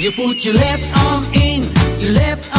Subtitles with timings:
[0.00, 1.64] You put your left arm in,
[2.00, 2.57] your left arm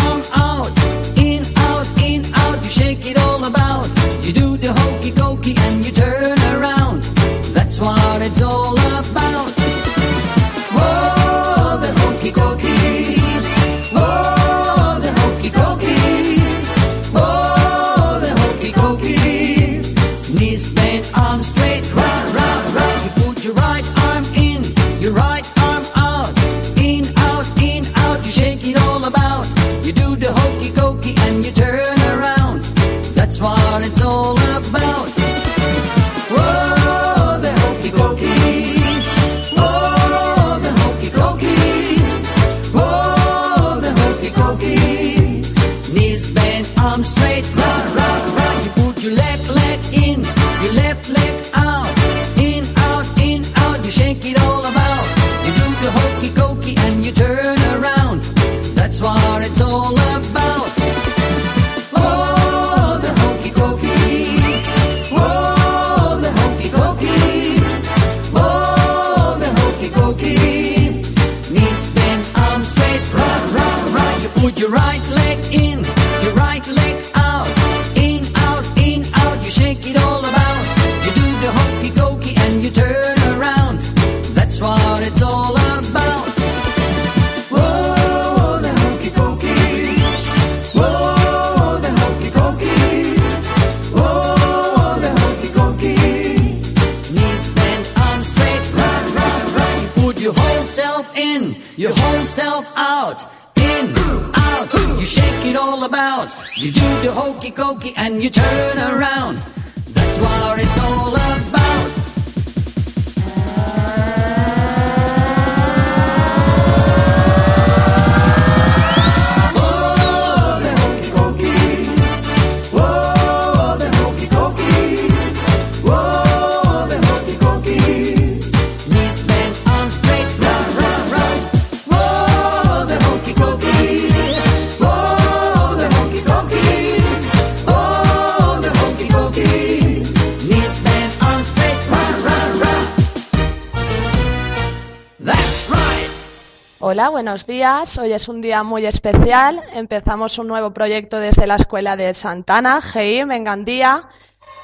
[146.82, 147.98] Hola, buenos días.
[147.98, 149.62] Hoy es un día muy especial.
[149.74, 154.08] Empezamos un nuevo proyecto desde la Escuela de Santana, GIM, en Gandía.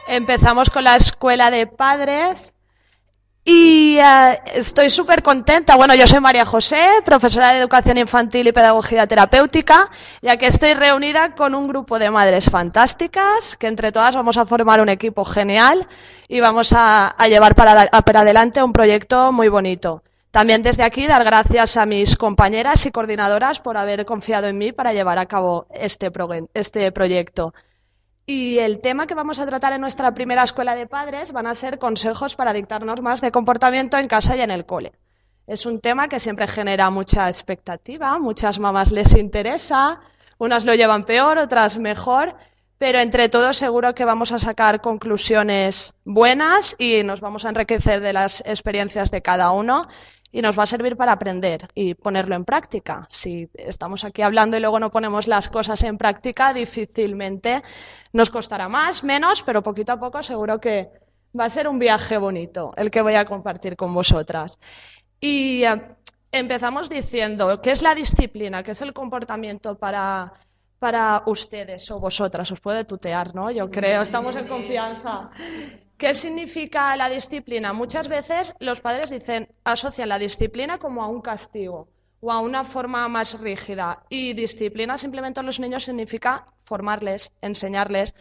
[0.08, 2.54] Empezamos con la Escuela de Padres
[3.44, 5.76] y eh, estoy súper contenta.
[5.76, 10.74] Bueno, yo soy María José, profesora de Educación Infantil y Pedagogía Terapéutica, ya que estoy
[10.74, 15.26] reunida con un grupo de madres fantásticas, que entre todas vamos a formar un equipo
[15.26, 15.86] genial
[16.30, 20.02] y vamos a, llevar para adelante un proyecto muy bonito.
[20.36, 24.74] También desde aquí dar gracias a mis compañeras y coordinadoras por haber confiado en mí
[24.74, 26.12] para llevar a cabo este,
[26.54, 27.54] este proyecto.
[28.26, 31.56] Y el tema que vamos a tratar en nuestra primera escuela de padres van a
[31.56, 34.92] ser consejos para dictar normas de comportamiento en casa y en el cole.
[35.48, 40.02] Es un tema que siempre genera mucha expectativa, muchas mamás les interesa,
[40.38, 42.36] unas lo llevan peor, otras mejor,
[42.78, 48.02] pero entre todos seguro que vamos a sacar conclusiones buenas y nos vamos a enriquecer
[48.02, 49.88] de las experiencias de cada uno
[50.36, 53.08] y nos va a servir para aprender y ponerlo en práctica.
[53.10, 57.64] Si estamos aquí hablando y luego no ponemos las cosas en práctica, difícilmente
[58.12, 60.92] nos costará más, menos, pero poquito a poco seguro que
[61.40, 64.60] va a ser un viaje bonito el que voy a compartir con vosotras.
[65.22, 65.82] Y eh,
[66.34, 68.62] empezamos diciendo, ¿qué es la disciplina?
[68.62, 70.34] ¿Qué es el comportamiento para,
[70.80, 72.52] para ustedes o vosotras?
[72.52, 73.52] Os puede tutear, ¿no?
[73.52, 75.32] Yo creo, estamos en confianza.
[75.98, 77.72] ¿Qué significa la disciplina?
[77.72, 81.88] Muchas veces los padres dicen, asocian la disciplina como a un castigo
[82.20, 84.04] o a una forma más rígida.
[84.10, 88.14] Y disciplina simplemente a los niños significa formarles, enseñarles,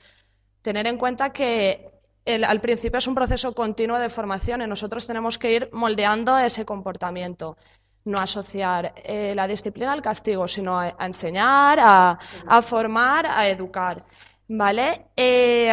[0.62, 1.91] tener en cuenta que
[2.27, 6.65] al principio es un proceso continuo de formación y nosotros tenemos que ir moldeando ese
[6.65, 7.56] comportamiento.
[8.05, 14.05] No asociar eh, la disciplina al castigo, sino a, enseñar, a, a formar, a educar.
[14.47, 15.06] ¿Vale?
[15.17, 15.73] Eh,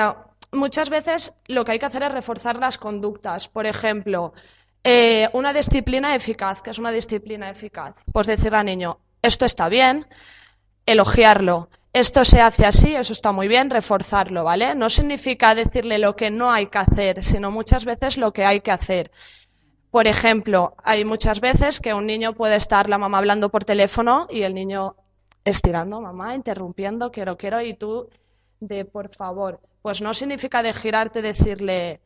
[0.51, 3.47] muchas veces lo que hay que hacer es reforzar las conductas.
[3.47, 4.33] Por ejemplo,
[4.83, 6.61] eh, una disciplina eficaz.
[6.61, 7.95] ¿Qué es una disciplina eficaz?
[8.11, 10.07] Pues decirle al niño, esto está bien,
[10.85, 11.69] elogiarlo.
[11.93, 14.75] Esto se hace así, eso está muy bien, reforzarlo, ¿vale?
[14.75, 18.61] No significa decirle lo que no hay que hacer, sino muchas veces lo que hay
[18.61, 19.11] que hacer.
[19.89, 24.25] Por ejemplo, hay muchas veces que un niño puede estar la mamá hablando por teléfono
[24.29, 24.95] y el niño
[25.43, 28.07] estirando, mamá, interrumpiendo, quiero, quiero, y tú
[28.61, 29.59] de por favor.
[29.81, 32.01] Pues no significa de girarte decirle,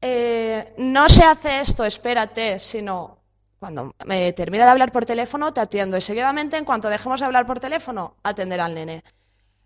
[0.00, 3.18] eh, no se hace esto, espérate, sino
[3.60, 5.96] Cuando me termina de hablar por teléfono, te atiendo.
[5.96, 9.04] Y seguidamente, en cuanto dejemos de hablar por teléfono, atender al nene.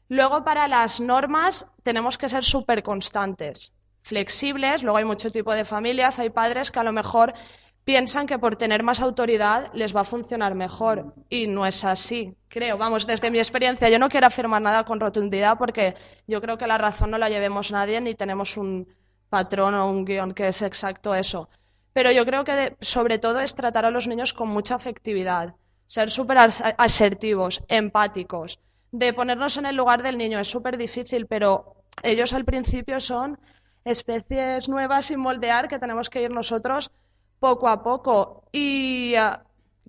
[0.09, 4.83] Luego, para las normas, tenemos que ser súper constantes, flexibles.
[4.83, 7.35] Luego hay mucho tipo de familias, hay padres que a lo mejor
[7.85, 11.15] piensan que por tener más autoridad les va a funcionar mejor.
[11.29, 12.79] Y no es así, creo.
[12.79, 15.95] Vamos, desde mi experiencia, yo no quiero afirmar nada con rotundidad porque
[16.27, 18.89] yo creo que la razón no la llevemos nadie ni tenemos un
[19.29, 21.49] patrón o un guion que es exacto eso.
[21.93, 25.55] Pero yo creo que sobre todo es tratar a los niños con mucha afectividad,
[25.87, 28.59] ser súper asertivos, empáticos,
[28.91, 30.39] de ponernos en el lugar del niño.
[30.39, 33.39] Es súper difícil, pero ellos al principio son
[33.85, 36.91] especies nuevas sin moldear que tenemos que ir nosotros
[37.39, 38.45] poco a poco.
[38.53, 39.39] ¿Y uh,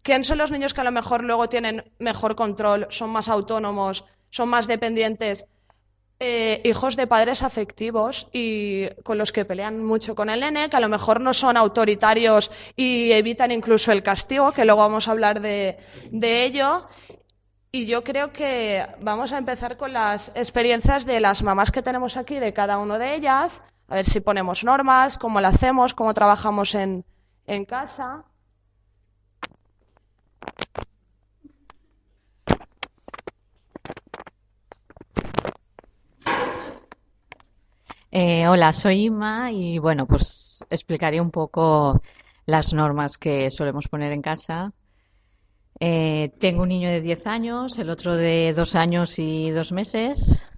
[0.01, 4.05] quién son los niños que a lo mejor luego tienen mejor control, son más autónomos,
[4.29, 5.47] son más dependientes?
[6.17, 10.77] Eh, hijos de padres afectivos y con los que pelean mucho con el nene, que
[10.77, 15.11] a lo mejor no son autoritarios y evitan incluso el castigo, que luego vamos a
[15.11, 15.77] hablar de,
[16.11, 16.87] de ello.
[17.73, 22.15] Y yo creo que vamos a empezar con las experiencias de las mamás que tenemos
[22.15, 26.13] aquí, de cada una de ellas, a ver si ponemos normas, cómo lo hacemos, cómo
[26.13, 27.03] trabajamos en,
[27.47, 28.25] en casa.
[38.11, 42.01] Eh, hola, soy Inma y bueno, pues explicaré un poco
[42.45, 44.73] las normas que solemos poner en casa.
[45.79, 50.49] Eh, tengo un niño de 10 años, el otro de 2 años y 2 meses.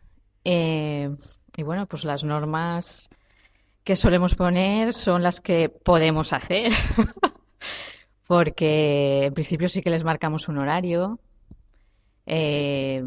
[0.43, 1.09] Eh,
[1.57, 3.09] y bueno, pues las normas
[3.87, 6.73] que solemos poner son las que podemos hacer.
[8.27, 11.21] Porque en principio sí que les marcamos un horario.
[12.25, 13.01] Eh,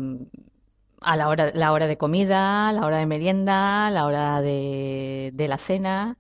[1.03, 5.59] a la hora, la hora de comida, la hora de merienda, la hora de, la
[5.59, 6.17] cena.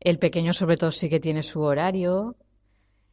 [0.00, 2.34] El pequeño sobre todo sí que tiene su horario.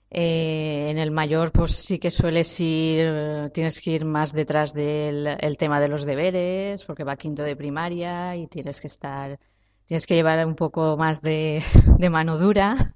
[0.09, 5.37] Eh, en el mayor, pues sí que sueles ir, tienes que ir más detrás del
[5.39, 9.39] el tema de los deberes, porque va quinto de primaria y tienes que estar,
[9.91, 11.61] tienes que llevar un poco más de,
[12.09, 12.95] mano dura.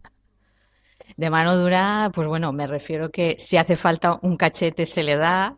[1.17, 5.17] De mano dura, pues bueno, me refiero que si hace falta un cachete se le
[5.17, 5.57] da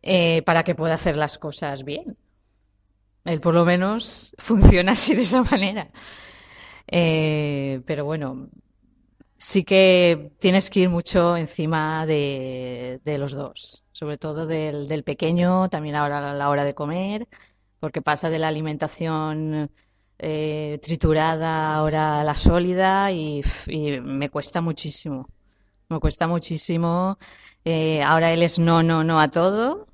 [0.00, 2.16] eh, para que pueda hacer las cosas bien.
[3.26, 5.90] Él por lo menos funciona así de esa manera.
[6.86, 8.48] Eh, pero bueno,
[9.36, 15.04] sí que tienes que ir mucho encima de, de los dos, sobre todo del, del,
[15.04, 17.28] pequeño, también ahora a la hora de comer,
[17.84, 19.70] porque pasa de la alimentación
[20.18, 23.42] eh, triturada ahora a la sólida y,
[24.06, 25.28] me cuesta muchísimo.
[25.90, 27.18] Me cuesta muchísimo.
[27.62, 29.86] Eh, ahora él es no, no, no a todo.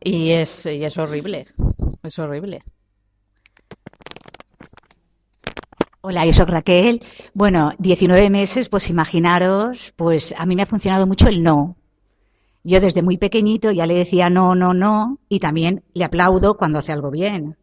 [0.00, 1.48] Y es, y es horrible.
[2.02, 2.64] Es horrible.
[6.00, 7.02] Hola, yo soy Raquel.
[7.34, 11.77] Bueno, 19 meses, pues imaginaros, pues a mí me ha funcionado mucho el no.
[12.64, 16.78] Yo desde muy pequeñito ya le decía no, no, no, y también le aplaudo cuando
[16.78, 17.56] hace algo bien.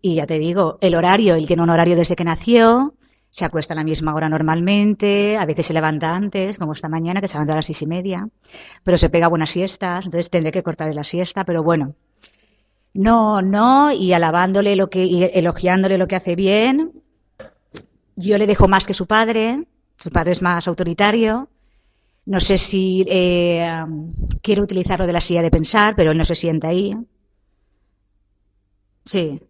[0.00, 2.94] Y ya te digo, el horario, él tiene un horario desde que nació,
[3.30, 7.20] se acuesta a la misma hora normalmente, a veces se levanta antes, como esta mañana,
[7.20, 8.28] que se levanta a las seis y media,
[8.82, 11.94] pero se pega buenas siestas, entonces tendré que cortarle la siesta, pero bueno.
[12.92, 16.92] No, no, y alabándole lo que, y elogiándole lo que hace bien,
[18.14, 19.66] yo le dejo más que su padre,
[19.96, 21.48] su padre es más autoritario.
[22.32, 23.84] No sé si eh,
[24.42, 26.92] quiere utilizar lo de la silla de pensar, pero él no se sienta ahí.
[29.12, 29.40] Sí.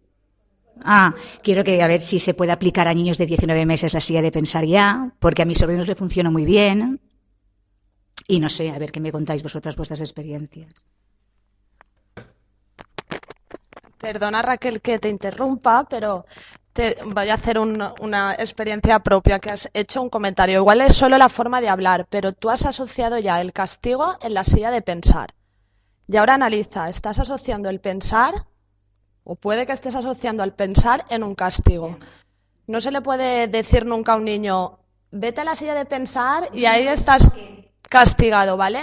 [0.97, 1.09] Ah,
[1.45, 4.21] quiero que a ver si se puede aplicar a niños de 19 meses la silla
[4.23, 6.99] de pensar ya, porque a mis sobrinos le funciona muy bien.
[8.27, 10.73] Y no sé, a ver qué me contáis vosotras vuestras experiencias.
[14.05, 16.27] Perdona Raquel que te interrumpa, pero
[16.73, 20.59] te voy a hacer un, una experiencia propia que has hecho un comentario.
[20.59, 24.35] Igual es solo la forma de hablar, pero tú has asociado ya el castigo en
[24.35, 25.33] la silla de pensar.
[26.07, 28.35] Y ahora analiza, ¿estás asociando el pensar
[29.23, 31.97] o puede que estés asociando el pensar en un castigo?
[32.67, 34.77] No se le puede decir nunca a un niño,
[35.09, 37.27] vete a la silla de pensar y ahí estás
[37.89, 38.81] castigado, ¿vale?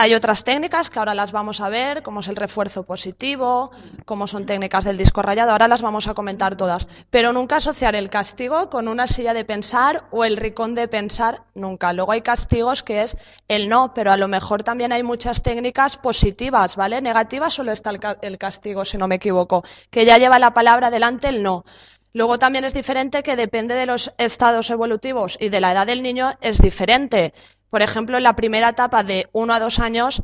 [0.00, 3.72] Hay otras técnicas que ahora las vamos a ver, como es el refuerzo positivo,
[4.04, 6.86] como son técnicas del disco rayado, ahora las vamos a comentar todas.
[7.10, 11.42] Pero nunca asociar el castigo con una silla de pensar o el ricón de pensar,
[11.56, 11.92] nunca.
[11.92, 13.16] Luego hay castigos que es
[13.48, 17.02] el no, pero a lo mejor también hay muchas técnicas positivas, ¿vale?
[17.02, 17.90] Negativas solo está
[18.22, 21.64] el castigo, si no me equivoco, que ya lleva la palabra delante el no.
[22.12, 26.02] Luego también es diferente que depende de los estados evolutivos y de la edad del
[26.02, 27.34] niño es diferente.
[27.70, 30.22] Por ejemplo, en la primera etapa de uno a dos años,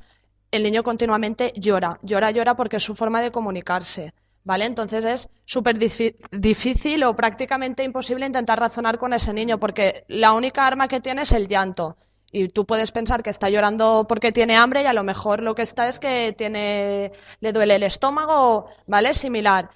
[0.50, 4.12] el niño continuamente llora, llora, llora porque es su forma de comunicarse.
[4.44, 4.66] ¿vale?
[4.66, 10.66] Entonces es súper difícil o prácticamente imposible intentar razonar con ese niño porque la única
[10.66, 11.96] arma que tiene es el llanto.
[12.30, 15.54] Y tú puedes pensar que está llorando porque tiene hambre y a lo mejor lo
[15.54, 19.14] que está es que tiene, le duele el estómago, ¿vale?
[19.14, 19.70] Similar.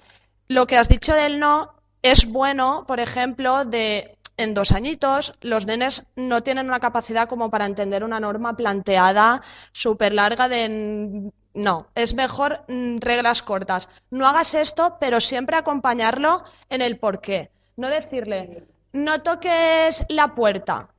[0.47, 5.65] Lo que has dicho del no es bueno, por ejemplo, de en dos añitos, los
[5.65, 9.41] nenes no tienen una capacidad como para entender una norma planteada
[9.73, 13.89] súper larga de no, es mejor mm, reglas cortas.
[14.11, 17.51] No hagas esto, pero siempre acompañarlo en el porqué.
[17.75, 20.89] No decirle, no toques la puerta.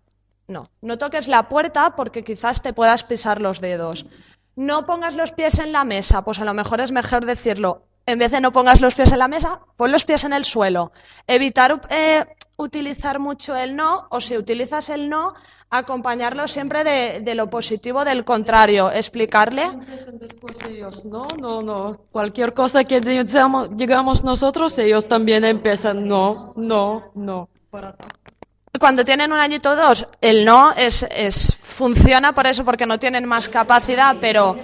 [0.46, 4.04] No, no toques la puerta porque quizás te puedas pisar los dedos.
[4.54, 7.86] No pongas los pies en la mesa, pues a lo mejor es mejor decirlo.
[8.06, 10.44] En vez de no pongas los pies en la mesa, pon los pies en el
[10.44, 10.92] suelo.
[11.26, 12.26] Evitar eh,
[12.60, 15.34] utilizar mucho el no, o si utilizas el no,
[15.70, 18.90] acompañarlo siempre de, de lo positivo del contrario.
[18.90, 19.70] Explicarle.
[20.12, 21.96] Después ellos, no, no, no.
[22.10, 27.48] Cualquier cosa que digamos, digamos nosotros, ellos también empiezan, no, no, no.
[28.78, 32.98] Cuando tienen un añito o dos, el no es, es, funciona por eso, porque no
[32.98, 34.56] tienen más capacidad, pero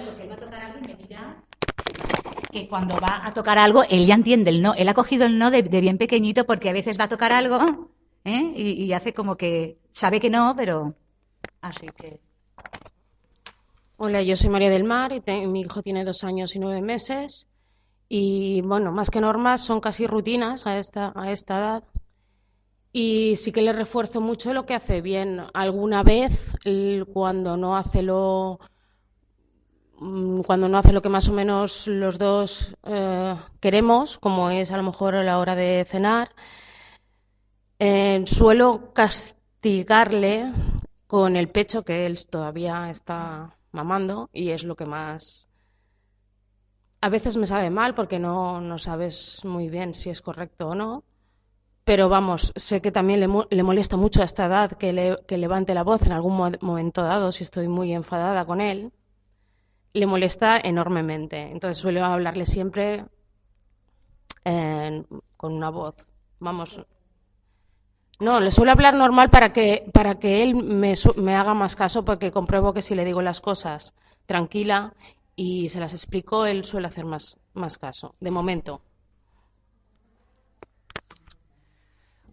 [2.51, 4.73] que cuando va a tocar algo, él ya entiende el no.
[4.73, 7.59] Él ha cogido el no de, bien pequeñito porque a veces va a tocar algo
[8.23, 8.53] ¿eh?
[8.55, 10.95] y, hace como que sabe que no, pero
[11.61, 12.19] así que.
[13.97, 17.47] Hola, yo soy María del Mar y mi hijo tiene dos años y nueve meses.
[18.09, 21.83] Y bueno, más que normas, son casi rutinas a esta, a esta edad.
[22.93, 25.41] Y sí que le refuerzo mucho lo que hace bien.
[25.53, 26.55] Alguna vez,
[27.11, 28.59] cuando no hace lo,
[30.45, 34.77] cuando no hace lo que más o menos los dos eh, queremos, como es a
[34.77, 36.29] lo mejor a la hora de cenar,
[37.79, 40.51] eh, suelo castigarle
[41.07, 45.47] con el pecho que él todavía está mamando y es lo que más...
[47.01, 50.75] A veces me sabe mal porque no, no sabes muy bien si es correcto o
[50.75, 51.03] no,
[51.85, 55.37] pero vamos, sé que también le, le molesta mucho a esta edad que, le- que
[55.39, 58.91] levante la voz en algún mo- momento dado si estoy muy enfadada con él.
[59.97, 61.37] Le molesta enormemente.
[61.51, 63.05] Entonces suelo hablarle siempre
[64.45, 65.03] eh,
[65.35, 65.95] con una voz,
[66.39, 66.79] vamos,
[68.19, 72.05] no, le suelo hablar normal para que, para que él me, me haga más caso,
[72.05, 73.93] porque compruebo que si le digo las cosas
[74.25, 74.93] tranquila
[75.35, 78.81] y se las explico, él suele hacer más, más caso, de momento.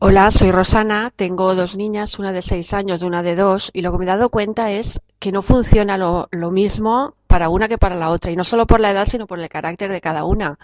[0.07, 3.81] Hola, soy Rosana, tengo dos niñas, una de seis años y una de dos, y
[3.81, 7.79] lo que me he dado cuenta es que no funciona lo, mismo para una que
[7.79, 10.25] para la otra, y no solo por la edad, sino por el carácter de cada
[10.25, 10.59] una.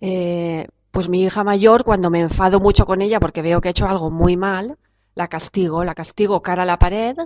[0.00, 3.72] Eh, pues mi hija mayor, cuando me enfado mucho con ella porque veo que ha
[3.72, 4.78] hecho algo muy mal,
[5.16, 7.16] la castigo, la castigo cara a la pared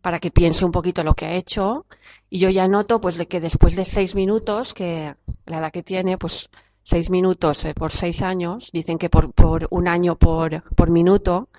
[0.00, 1.84] para que piense un poquito lo que ha hecho,
[2.30, 6.16] y yo ya noto pues que después de seis minutos, que la edad que tiene,
[6.16, 6.48] pues
[6.88, 11.50] seis minutos eh, por seis años, dicen que por, por un año por, por minuto,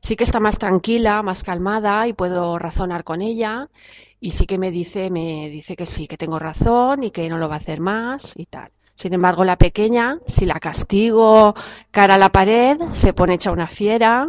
[0.00, 3.68] sí que está más tranquila, más calmada y puedo razonar con ella
[4.18, 7.38] y sí que me dice, me dice que sí, que tengo razón y que no
[7.38, 8.72] lo va a hacer más y tal.
[8.96, 11.54] Sin embargo, la pequeña, si la castigo
[11.92, 14.26] cara a la pared, se pone hecha una fiera,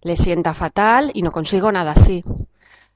[0.00, 2.24] le sienta fatal y no consigo nada así.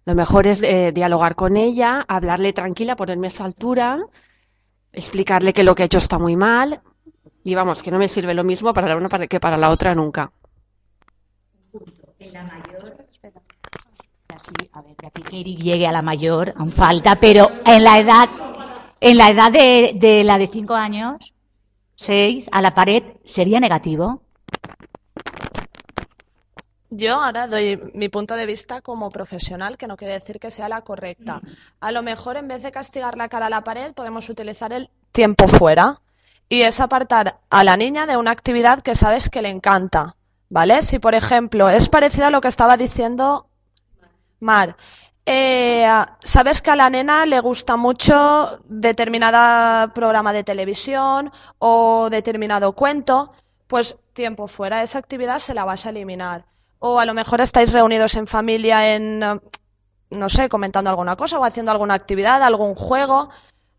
[0.06, 3.99] Lo mejor es eh, dialogar con ella, hablarle tranquila, ponerme a su altura,
[4.90, 6.80] explicarle que lo que ha hecho está muy mal
[7.45, 9.95] y vamos, que no me sirve lo mismo para la una que para la otra
[9.95, 10.33] nunca.
[12.19, 12.97] En la mayor.
[14.29, 17.85] Así, a ver, de aquí que Eric llegue a la mayor, aún falta, pero en
[17.85, 18.29] la edad,
[19.01, 21.33] en la edad de, de la de cinco años,
[21.95, 24.23] seis, a la pared, sería negativo.
[26.91, 30.69] Yo ahora doy mi punto de vista como profesional, que no quiere decir que sea
[30.69, 31.41] la correcta.
[31.81, 34.89] A lo mejor en vez de castigar la cara a la pared, podemos utilizar el
[35.13, 36.01] tiempo fuera.
[36.49, 40.17] Y es apartar a la niña de una actividad que sabes que le encanta.
[40.51, 40.83] ¿Vale?
[40.83, 43.49] Si, por ejemplo, es parecido a lo que estaba diciendo
[44.41, 44.77] Mar.
[45.27, 45.89] Eh,
[46.23, 53.33] sabes que a la nena le gusta mucho determinada programa de televisión o determinado cuento,
[53.67, 56.45] pues tiempo fuera, esa actividad se la vas a eliminar.
[56.79, 59.41] O a lo mejor estáis reunidos en familia en, eh,
[60.11, 63.31] no sé, comentando alguna cosa o haciendo alguna actividad, algún juego.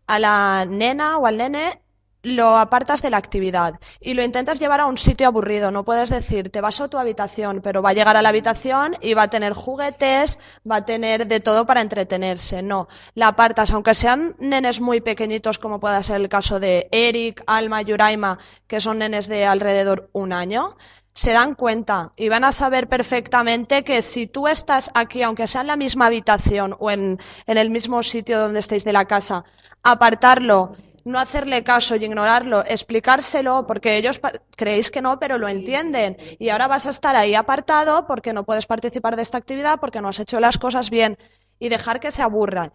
[0.08, 1.82] A la nena o al nene
[2.26, 5.70] lo apartas de la actividad y lo intentas llevar a un sitio aburrido.
[5.70, 8.96] No puedes decir, te vas a tu habitación, pero va a llegar a la habitación
[9.00, 12.62] y va a tener juguetes, va a tener de todo para entretenerse.
[12.62, 17.44] No, la apartas, aunque sean nenes muy pequeñitos, como pueda ser el caso de Eric,
[17.46, 20.76] Alma, Yuraima, que son nenes de alrededor un año,
[21.12, 25.60] se dan cuenta y van a saber perfectamente que si tú estás aquí, aunque sea
[25.60, 29.44] en la misma habitación o en, en el mismo sitio donde estéis de la casa,
[29.82, 30.76] apartarlo
[31.06, 34.20] no hacerle caso y ignorarlo, explicárselo, porque ellos
[34.56, 36.16] creéis que no, pero lo entienden.
[36.40, 40.00] Y ahora vas a estar ahí apartado porque no puedes participar de esta actividad, porque
[40.00, 41.16] no has hecho las cosas bien
[41.60, 42.72] y dejar que se aburran.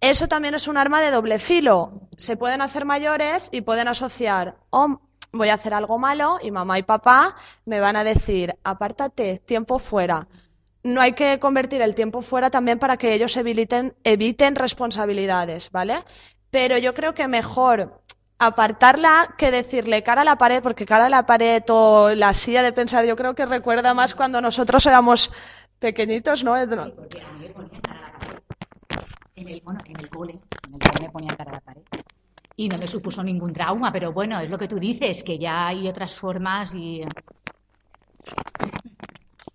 [0.00, 2.08] Eso también es un arma de doble filo.
[2.16, 5.00] Se pueden hacer mayores y pueden asociar, oh,
[5.30, 7.36] voy a hacer algo malo y mamá y papá
[7.66, 10.26] me van a decir, apártate, tiempo fuera.
[10.82, 16.02] No hay que convertir el tiempo fuera también para que ellos eviten, eviten responsabilidades, ¿vale?
[16.50, 18.00] Pero yo creo que mejor
[18.38, 22.62] apartarla que decirle cara a la pared, porque cara a la pared o la silla
[22.62, 25.30] de pensar, yo creo que recuerda más cuando nosotros éramos
[25.78, 26.54] pequeñitos, ¿no?
[26.96, 28.38] Porque a mí me ponían cara a la pared.
[29.36, 30.32] En el, bueno, en el cole,
[30.66, 31.82] en el cole me ponían cara a la pared.
[32.56, 35.68] Y no me supuso ningún trauma, pero bueno, es lo que tú dices, que ya
[35.68, 37.04] hay otras formas y...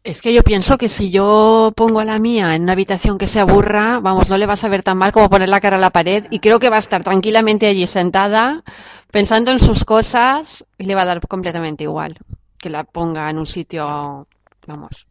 [0.05, 3.25] Es que yo pienso que si yo pongo a la mía en una habitación que
[3.25, 5.79] se aburra, vamos, no le vas a ver tan mal como poner la cara a
[5.79, 8.63] la pared y creo que va a estar tranquilamente allí sentada
[9.09, 12.19] pensando en sus cosas y le va a dar completamente igual
[12.59, 14.27] que la ponga en un sitio,
[14.67, 15.07] vamos.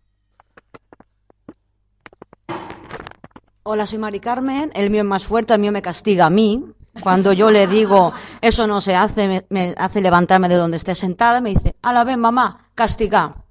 [3.64, 4.70] Hola, soy Mari Carmen.
[4.74, 6.66] El mío es más fuerte, el mío me castiga a mí.
[7.00, 11.40] Cuando yo le digo, eso no se hace, me, hace levantarme de donde esté sentada,
[11.40, 13.43] me dice, a la vez, mamá, castiga.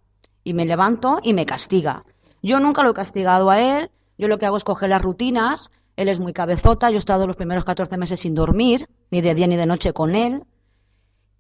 [0.44, 2.04] Y me levanto y me castiga.
[2.42, 3.90] Yo nunca lo he castigado a él.
[4.18, 5.72] Yo lo que hago es coger las rutinas.
[5.96, 6.90] Él es muy cabezota.
[6.90, 9.94] Yo he estado los primeros 14 meses sin dormir, ni de día ni de noche
[9.94, 10.44] con él.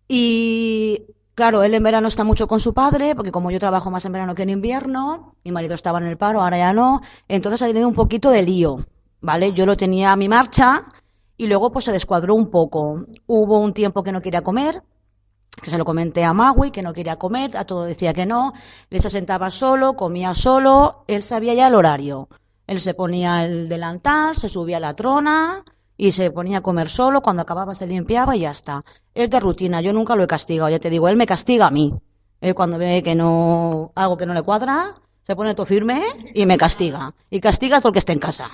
[0.08, 1.06] Y
[1.36, 4.12] claro, él en verano está mucho con su padre, porque como yo trabajo más en
[4.12, 7.68] verano que en invierno, mi marido estaba en el paro, ahora ya no, entonces ha
[7.68, 8.86] tenido un poquito de lío,
[9.22, 9.54] ¿vale?
[9.54, 10.82] Yo lo tenía a mi marcha
[11.38, 13.06] y luego pues se descuadró un poco.
[13.26, 14.84] Hubo un tiempo que no quería comer,
[15.62, 18.54] que se lo comenté a Magui, que no quería comer, a todo decía que no,
[18.90, 22.28] él se sentaba solo, comía solo, él sabía ya el horario.
[22.66, 25.64] Él se ponía el delantal, se subía a la trona
[25.98, 28.84] y se ponía a comer solo, cuando acababa se limpiaba y ya está.
[29.14, 31.72] Es de rutina, yo nunca lo he castigado, ya te digo, él me castiga a
[31.72, 31.94] mí.
[32.42, 34.96] Él cuando ve que no, algo que no le cuadra,
[35.26, 36.02] se pone todo firme
[36.34, 37.14] y me castiga.
[37.30, 38.52] Y castiga todo el que esté en casa.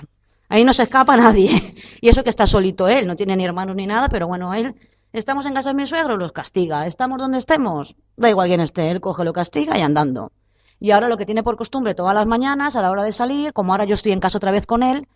[0.48, 1.50] Ahí no se escapa nadie.
[2.02, 4.74] Y eso que está solito él, no tiene ni hermanos ni nada, pero bueno, él,
[5.14, 6.86] estamos en casa de mi suegro, los castiga.
[6.86, 10.32] Estamos donde estemos, da igual quién esté, él coge, lo castiga y andando.
[10.80, 13.54] Y ahora lo que tiene por costumbre todas las mañanas, a la hora de salir,
[13.54, 15.08] como ahora yo estoy en casa otra vez con él,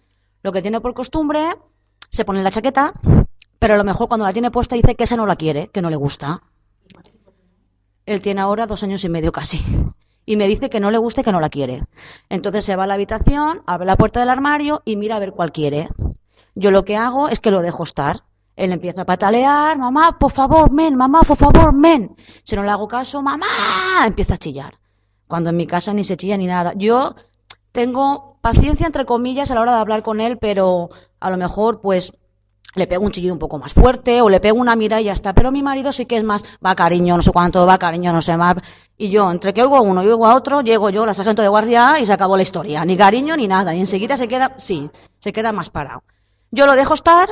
[0.42, 1.40] lo que tiene por costumbre,
[2.10, 2.94] se pone la chaqueta,
[3.60, 5.82] pero a lo mejor cuando la tiene puesta dice que esa no la quiere, que
[5.82, 6.42] no le gusta.
[8.06, 9.64] Él tiene ahora dos años y medio casi.
[10.26, 11.84] Y me dice que no le gusta y que no la quiere.
[12.30, 15.32] Entonces se va a la habitación, abre la puerta del armario y mira a ver
[15.32, 15.88] cuál quiere.
[16.56, 18.24] Yo lo que hago es que lo dejo estar.
[18.56, 22.16] Él empieza a patalear, mamá, por favor, men, mamá, por favor, men.
[22.44, 23.48] Si no le hago caso, mamá,
[24.06, 24.76] empieza a chillar.
[25.28, 26.74] Cuando en mi casa ni se chilla ni nada.
[26.76, 27.16] Yo
[27.72, 30.90] tengo paciencia, entre comillas, a la hora de hablar con él, pero
[31.20, 32.14] a lo mejor, pues,
[32.76, 35.14] le pego un chillido un poco más fuerte o le pego una mira y ya
[35.14, 35.34] está.
[35.34, 38.22] Pero mi marido sí que es más, va cariño, no sé cuánto, va cariño, no
[38.22, 38.58] sé más.
[38.98, 41.42] Y yo, entre que oigo a uno y oigo a otro, llego yo, la sargento
[41.42, 42.86] de guardia, y se acabó la historia.
[42.86, 43.74] Ni cariño ni nada.
[43.74, 44.90] Y enseguida se queda, sí,
[45.20, 46.04] se queda más parado.
[46.52, 47.30] Yo lo dejo estar,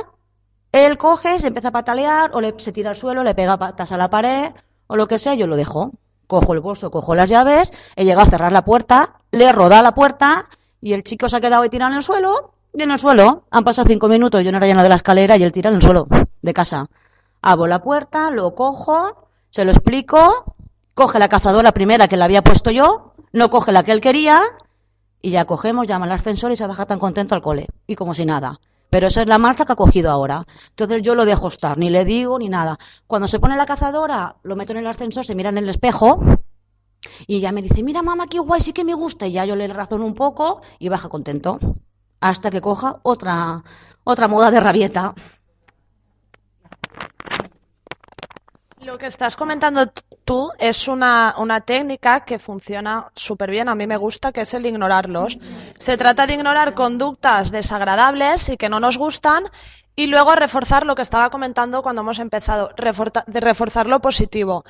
[0.72, 3.92] él coge, se empieza a patalear, o le, se tira al suelo, le pega patas
[3.92, 4.52] a la pared,
[4.86, 5.92] o lo que sea, yo lo dejo.
[6.26, 9.82] Cojo el bolso, cojo las llaves, he llegado a cerrar la puerta, le he rodado
[9.82, 10.48] la puerta,
[10.80, 13.44] y el chico se ha quedado ahí tirado en el suelo, y en el suelo.
[13.50, 15.76] Han pasado cinco minutos, yo no era lleno de la escalera, y él tira en
[15.76, 16.06] el suelo,
[16.40, 16.88] de casa.
[17.42, 20.54] Abro la puerta, lo cojo, se lo explico,
[20.94, 24.40] coge la cazadora primera que la había puesto yo, no coge la que él quería,
[25.20, 28.14] y ya cogemos, llama al ascensor y se baja tan contento al cole, y como
[28.14, 28.58] si nada.
[28.92, 30.44] Pero esa es la marcha que ha cogido ahora.
[30.68, 32.78] Entonces yo lo dejo estar, ni le digo ni nada.
[33.06, 36.20] Cuando se pone la cazadora, lo meto en el ascensor, se mira en el espejo
[37.26, 39.26] y ya me dice, mira mamá, qué guay, sí que me gusta.
[39.26, 41.58] Y ya yo le razono un poco y baja contento.
[42.20, 43.64] Hasta que coja otra,
[44.04, 45.14] otra moda de rabieta.
[48.82, 49.90] Lo que estás comentando
[50.24, 54.54] tú es una, una técnica que funciona súper bien, a mí me gusta, que es
[54.54, 55.38] el ignorarlos.
[55.78, 59.44] Se trata de ignorar conductas desagradables y que no nos gustan
[59.94, 62.70] y luego reforzar lo que estaba comentando cuando hemos empezado,
[63.26, 64.64] de reforzar lo positivo.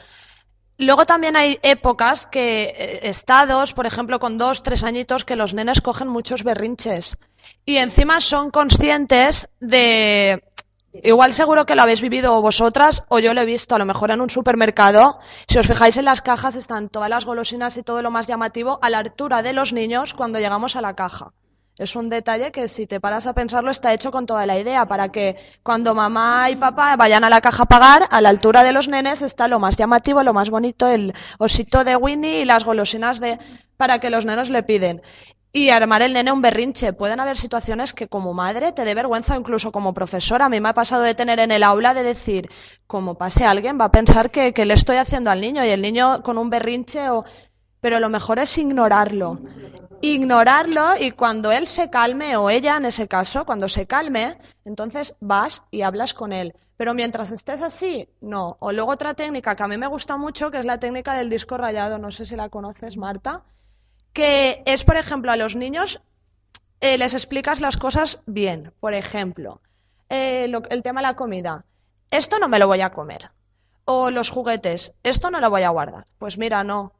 [0.79, 5.55] Luego también hay épocas que, eh, estados, por ejemplo, con dos, tres añitos, que los
[5.55, 7.17] nenes cogen muchos berrinches.
[7.65, 10.43] Y encima son conscientes de,
[10.93, 14.11] Igual seguro que lo habéis vivido vosotras o yo lo he visto a lo mejor
[14.11, 15.19] en un supermercado.
[15.49, 18.79] Si os fijáis en las cajas están todas las golosinas y todo lo más llamativo
[18.83, 21.33] a la altura de los niños cuando llegamos a la caja.
[21.79, 24.87] Es un detalle que si te paras a pensarlo está hecho con toda la idea
[24.87, 28.63] para que cuando mamá y papá vayan a la caja a pagar, a la altura
[28.63, 32.45] de los nenes está lo más llamativo, lo más bonito, el osito de Winnie y
[32.45, 33.39] las golosinas de
[33.79, 35.01] para que los nenos le piden.
[35.53, 36.93] Y armar el nene un berrinche.
[36.93, 40.47] Pueden haber situaciones que como madre te dé vergüenza, incluso como profesora.
[40.47, 42.49] A mí me ha pasado de tener en el aula de decir,
[42.87, 45.83] como pase alguien, va a pensar que, que le estoy haciendo al niño y el
[45.83, 47.25] niño con un berrinche o...
[47.81, 49.41] Pero lo mejor es ignorarlo.
[50.01, 55.17] Ignorarlo y cuando él se calme, o ella en ese caso, cuando se calme, entonces
[55.19, 56.55] vas y hablas con él.
[56.77, 58.57] Pero mientras estés así, no.
[58.61, 61.29] O luego otra técnica que a mí me gusta mucho, que es la técnica del
[61.29, 61.99] disco rayado.
[61.99, 63.43] No sé si la conoces, Marta
[64.13, 66.03] que es, por ejemplo, a los niños
[66.81, 68.73] eh, les explicas las cosas bien.
[68.81, 69.61] Por ejemplo,
[70.09, 71.65] eh, el tema de la comida.
[72.11, 73.31] Esto no me lo voy a comer.
[73.85, 74.95] O los juguetes.
[75.03, 76.07] Esto no lo voy a guardar.
[76.19, 76.93] Pues mira, no.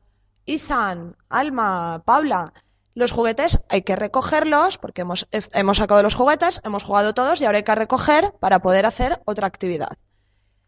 [0.45, 2.53] Izan, Alma, Paula.
[2.95, 7.47] Los juguetes hay que recogerlos porque hemos, hemos sacado los juguetes, hemos jugado todos y
[7.47, 9.97] ahora hay que recoger para poder hacer otra actividad.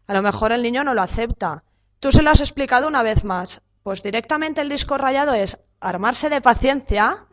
[0.07, 1.63] A lo mejor el niño no lo acepta.
[1.99, 3.61] Tú se lo has explicado una vez más.
[3.83, 7.25] Pues directamente el disco rayado es armarse de paciencia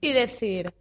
[0.00, 0.74] y decir,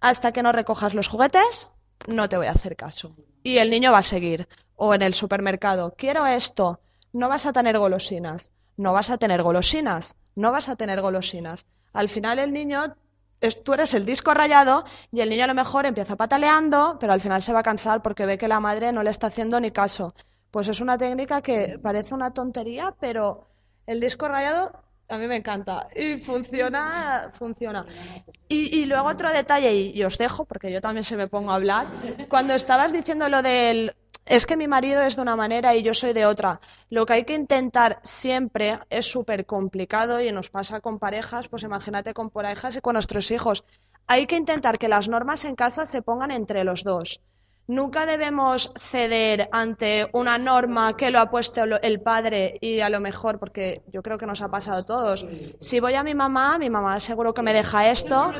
[0.00, 1.68] hasta que no recojas los juguetes,
[2.06, 3.14] no te voy a hacer caso.
[3.42, 4.48] Y el niño va a seguir.
[4.76, 6.80] O en el supermercado, quiero esto,
[7.12, 11.66] no vas a tener golosinas, no vas a tener golosinas, no vas a tener golosinas.
[11.92, 12.94] Al final el niño,
[13.40, 17.12] es- tú eres el disco rayado y el niño a lo mejor empieza pataleando, pero
[17.12, 19.58] al final se va a cansar porque ve que la madre no le está haciendo
[19.58, 20.14] ni caso.
[20.52, 23.46] Pues es una técnica que parece una tontería, pero
[23.86, 24.72] el disco rayado
[25.08, 27.86] a mí me encanta y funciona, funciona.
[28.48, 31.56] Y, y luego otro detalle, y, os dejo porque yo también se me pongo a
[31.56, 31.86] hablar.
[32.28, 33.94] Cuando estabas diciendo lo del
[34.26, 36.60] es que mi marido es de una manera y yo soy de otra.
[36.90, 41.62] Lo que hay que intentar siempre es súper complicado y nos pasa con parejas, pues
[41.62, 43.64] imagínate con parejas y con nuestros hijos.
[44.06, 47.22] Hay que intentar que las normas en casa se pongan entre los dos.
[47.70, 52.98] Nunca debemos ceder ante una norma que lo ha puesto el padre y a lo
[52.98, 55.26] mejor, porque yo creo que nos ha pasado a todos.
[55.60, 58.32] Si voy a mi mamá, mi mamá seguro que me deja esto.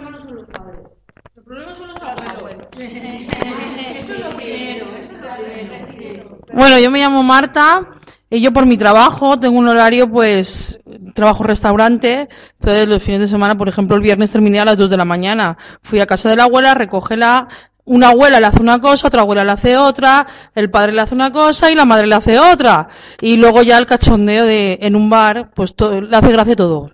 [6.54, 7.86] Bueno, yo me llamo Marta
[8.30, 10.80] y yo por mi trabajo tengo un horario, pues,
[11.14, 12.30] trabajo restaurante.
[12.52, 15.04] Entonces, los fines de semana, por ejemplo, el viernes terminé a las 2 de la
[15.04, 15.58] mañana.
[15.82, 17.48] Fui a casa de la abuela, recógela.
[17.90, 21.14] Una abuela le hace una cosa, otra abuela le hace otra, el padre le hace
[21.14, 22.88] una cosa y la madre le hace otra.
[23.20, 26.90] Y luego ya el cachondeo de, en un bar, pues to- le hace gracia todo.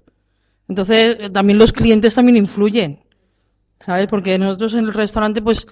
[0.68, 3.00] Entonces, eh, también los clientes también influyen.
[3.80, 4.06] ¿sabes?
[4.06, 5.66] Porque nosotros en el restaurante, pues,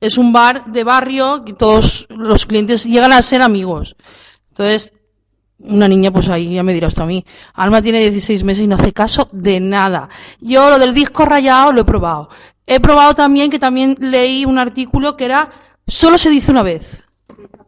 [0.00, 3.96] es un bar de barrio y todos los clientes llegan a ser amigos.
[4.50, 4.92] Entonces,
[5.58, 7.24] una niña, pues ahí ya me dirás tú a mí.
[7.54, 10.08] Alma tiene 16 meses y no hace caso de nada.
[10.40, 12.28] Yo lo del disco rayado lo he probado.
[12.66, 15.50] He probado también que también leí un artículo que era
[15.86, 17.04] solo se dice una vez.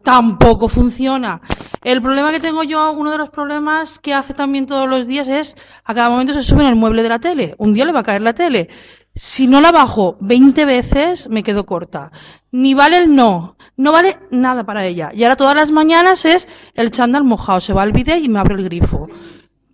[0.02, 1.40] Tampoco funciona.
[1.84, 5.28] El problema que tengo yo, uno de los problemas que hace también todos los días
[5.28, 7.54] es a cada momento se sube en el mueble de la tele.
[7.58, 8.68] Un día le va a caer la tele.
[9.14, 12.10] Si no la bajo 20 veces, me quedo corta.
[12.50, 13.56] Ni vale el no.
[13.76, 15.10] No vale nada para ella.
[15.14, 17.60] Y ahora todas las mañanas es el chándal mojado.
[17.60, 19.08] Se va al bidet y me abre el grifo.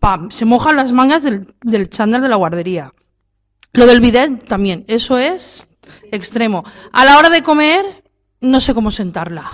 [0.01, 0.31] Pam.
[0.31, 2.93] Se mojan las mangas del, del chándal de la guardería.
[3.75, 4.85] Lo del bidet también.
[4.89, 5.69] Eso es
[6.11, 6.65] extremo.
[6.93, 8.05] A la hora de comer,
[8.41, 9.51] no sé cómo sentarla.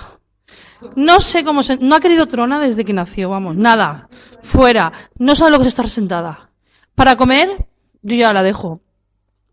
[0.96, 1.62] No sé cómo.
[1.80, 3.56] No ha querido trona desde que nació, vamos.
[3.56, 4.09] Nada.
[4.42, 4.92] Fuera.
[5.18, 6.50] No sabe lo que es estar sentada.
[6.94, 7.66] Para comer,
[8.02, 8.83] yo ya la dejo.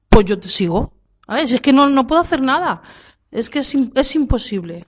[0.10, 0.94] Pues yo te sigo.
[1.28, 2.82] A ver, si es que no, no puedo hacer nada.
[3.32, 4.86] Es que es, es imposible.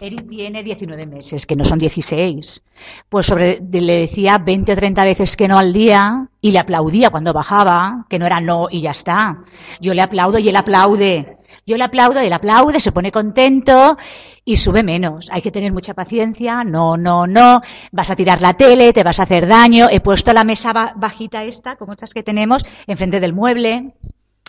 [0.00, 2.62] Eric tiene 19 meses, que no son 16.
[3.08, 7.10] Pues sobre, le decía 20 o 30 veces que no al día y le aplaudía
[7.10, 9.38] cuando bajaba, que no era no y ya está.
[9.80, 11.38] Yo le aplaudo y él aplaude.
[11.66, 13.96] Yo le aplaudo y él aplaude, se pone contento
[14.44, 15.28] y sube menos.
[15.32, 16.62] Hay que tener mucha paciencia.
[16.64, 17.60] No, no, no.
[17.92, 19.88] Vas a tirar la tele, te vas a hacer daño.
[19.90, 23.94] He puesto la mesa ba- bajita esta, como estas que tenemos, enfrente del mueble.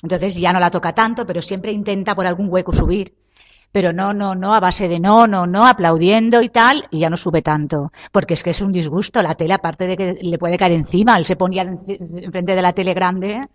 [0.04, 3.14] Entonces ya no la toca tanto, pero siempre intenta por algún hueco subir.
[3.72, 7.10] Pero no, no, no, a base de no, no, no, aplaudiendo y tal, y ya
[7.10, 7.92] no sube tanto.
[8.12, 9.22] Porque es que es un disgusto.
[9.22, 11.78] La tele, aparte de que le puede caer encima, él se ponía en-
[12.24, 13.48] enfrente de la tele grande.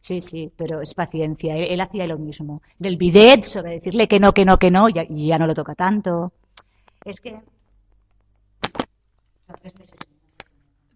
[0.00, 1.56] Sí, sí, pero es paciencia.
[1.56, 2.60] Él, hacía lo mismo.
[2.78, 5.74] Del bidet, sobre decirle que no, que no, que no, ya- ya no lo toca
[5.74, 6.32] tanto.
[7.04, 7.40] Es que.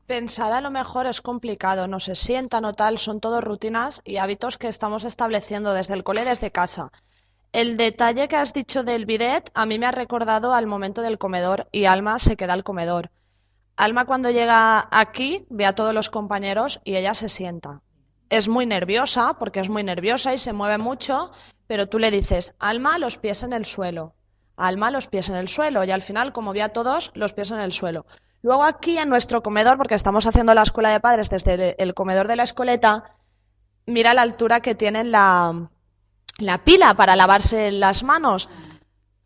[0.06, 4.18] Pensar a lo mejor es complicado, no se sientan o tal, son todo rutinas y
[4.18, 6.92] hábitos que estamos estableciendo desde el cole, desde casa.
[7.52, 11.18] El detalle que has dicho del bidet a mí me ha recordado al momento del
[11.18, 13.11] comedor y Alma se queda al comedor.
[13.76, 17.82] Alma cuando llega aquí ve a todos los compañeros y ella se sienta.
[18.28, 21.30] Es muy nerviosa porque es muy nerviosa y se mueve mucho,
[21.66, 24.14] pero tú le dices, Alma, los pies en el suelo.
[24.56, 25.85] Alma, los pies en el suelo.
[25.85, 28.06] Y al final, como ve a todos, los pies en el suelo.
[28.42, 32.26] Luego aquí en nuestro comedor, porque estamos haciendo la escuela de padres desde el- comedor
[32.28, 33.16] de la escoleta,
[33.87, 35.70] mira la altura que tiene la,
[36.38, 38.49] la pila para lavarse las manos.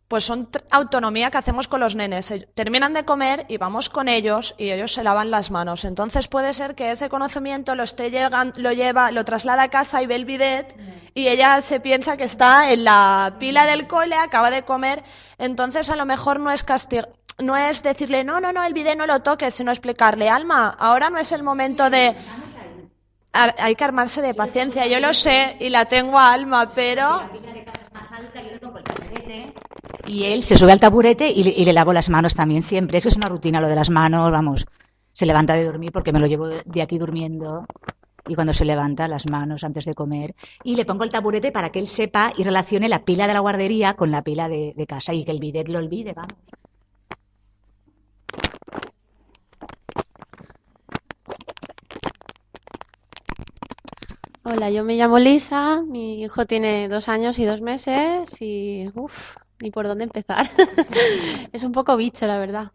[0.07, 2.33] Pues son autonomía que hacemos con los nenes.
[2.53, 5.85] Terminan de comer y vamos con ellos y ellos se lavan las manos.
[5.85, 10.01] Entonces puede ser que ese conocimiento lo esté llegan, lo lleva, lo traslada a casa
[10.01, 10.75] y ve el bidet
[11.13, 15.01] y ella se piensa que está en la pila del cole, acaba de comer.
[15.37, 17.07] Entonces a lo mejor no es castigo.
[17.39, 21.09] No es decirle, no, no, no, el bidet no lo toques, sino explicarle, Alma, ahora
[21.09, 22.15] no es el momento de,
[23.33, 27.21] Hay que armarse de paciencia, yo lo sé y la tengo alma, pero
[30.07, 32.97] Y él se sube al taburete y le, y le lavo las manos también siempre.
[32.97, 34.65] Eso es una rutina, lo de las manos, vamos.
[35.13, 37.65] Se levanta de dormir porque me lo llevo de aquí durmiendo.
[38.27, 40.35] Y cuando se levanta, las manos antes de comer.
[40.63, 43.39] Y le pongo el taburete para que él sepa y relacione la pila de la
[43.39, 46.37] guardería con la pila de, de casa y que el bidet lo olvide, vamos.
[54.53, 59.37] Hola, yo me llamo Lisa, mi hijo tiene dos años y dos meses y uff,
[59.61, 60.49] ni por dónde empezar.
[61.53, 62.73] Es un poco bicho, la verdad.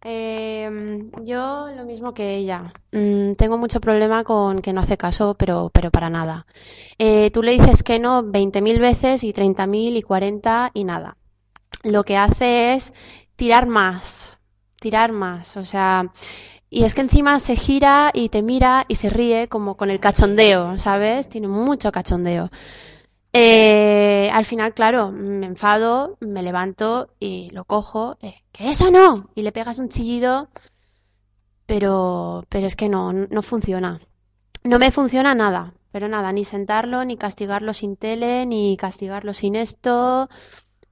[0.00, 2.72] Em, yo lo mismo que ella.
[2.90, 6.46] Mm, tengo mucho problema con que no hace caso, pero, pero para nada.
[6.98, 11.16] Eh, tú le dices que no 20.000 veces y 30.000 y 40 y nada.
[11.84, 12.92] Lo que hace es
[13.36, 14.38] tirar más,
[14.80, 15.56] tirar más.
[15.56, 16.10] O sea,
[16.74, 20.00] y es que encima se gira y te mira y se ríe como con el
[20.00, 21.28] cachondeo, ¿sabes?
[21.28, 22.50] Tiene mucho cachondeo.
[23.32, 28.18] Eh, al final, claro, me enfado, me levanto y lo cojo.
[28.22, 29.30] eh, eso no.
[29.36, 30.48] Y le pegas un chillido,
[31.66, 34.00] pero, pero es que no, no funciona.
[34.64, 39.54] No me funciona nada, pero nada, ni sentarlo, ni castigarlo sin tele, ni castigarlo sin
[39.54, 40.28] esto.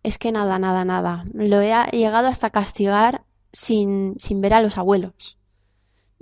[0.04, 1.24] Es que nada, nada, nada.
[1.34, 5.41] Lo he llegado hasta castigar sin, sin ver a los abuelos.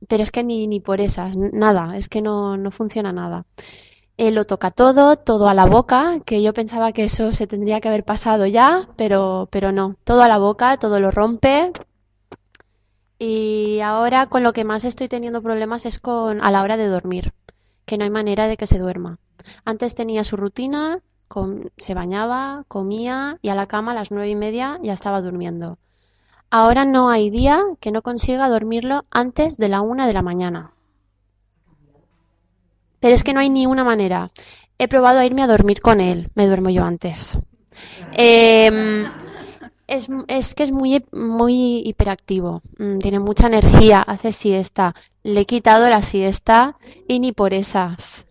[0.08, 3.44] Pero es que ni, ni por esas, nada, es que no, no funciona nada.
[4.16, 7.80] Él lo toca todo, todo a la boca, que yo pensaba que eso se tendría
[7.80, 11.72] que haber pasado ya, pero, pero no, todo a la boca, todo lo rompe.
[13.18, 16.88] Y ahora con lo que más estoy teniendo problemas es con a la hora de
[16.88, 17.32] dormir,
[17.86, 19.18] que no hay manera de que se duerma.
[19.64, 21.00] Antes tenía su rutina,
[21.76, 25.78] se bañaba, comía y a la cama a las nueve y media ya estaba durmiendo.
[26.50, 30.74] Ahora no hay día que no consiga dormirlo antes de la una de la mañana.
[33.00, 34.30] Pero es que no hay ni una manera.
[34.78, 36.30] He probado a irme a dormir con él.
[36.34, 37.38] Me duermo yo antes.
[38.12, 39.06] Em,
[39.86, 42.62] es, es que es muy, muy hiperactivo.
[42.78, 44.02] Mm, Tiene mucha energía.
[44.02, 44.94] Hace siesta.
[45.22, 46.76] Le he quitado la siesta
[47.08, 48.26] y ni por esas.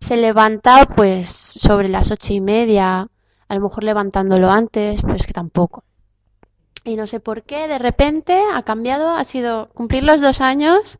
[0.00, 3.08] Se levanta pues sobre las ocho y media.
[3.48, 5.84] A lo mejor levantándolo antes, pero es que tampoco.
[6.84, 10.98] Y no sé por qué, de repente ha cambiado, ha sido cumplir los dos años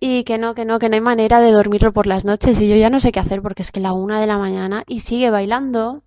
[0.00, 2.68] y que no, que no, que no hay manera de dormirlo por las noches y
[2.68, 5.00] yo ya no sé qué hacer porque es que la una de la mañana y
[5.00, 6.02] sigue bailando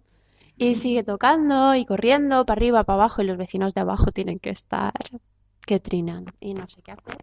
[0.58, 4.40] y sigue tocando y corriendo para arriba, para abajo y los vecinos de abajo tienen
[4.40, 4.94] que estar
[5.66, 7.18] que trinan y no sé qué hacer.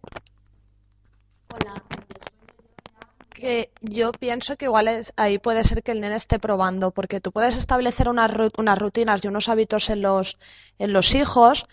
[3.41, 7.19] Que yo pienso que igual es, ahí puede ser que el nene esté probando, porque
[7.19, 10.37] tú puedes establecer unas, unas rutinas y unos hábitos en los,
[10.77, 11.65] en los hijos,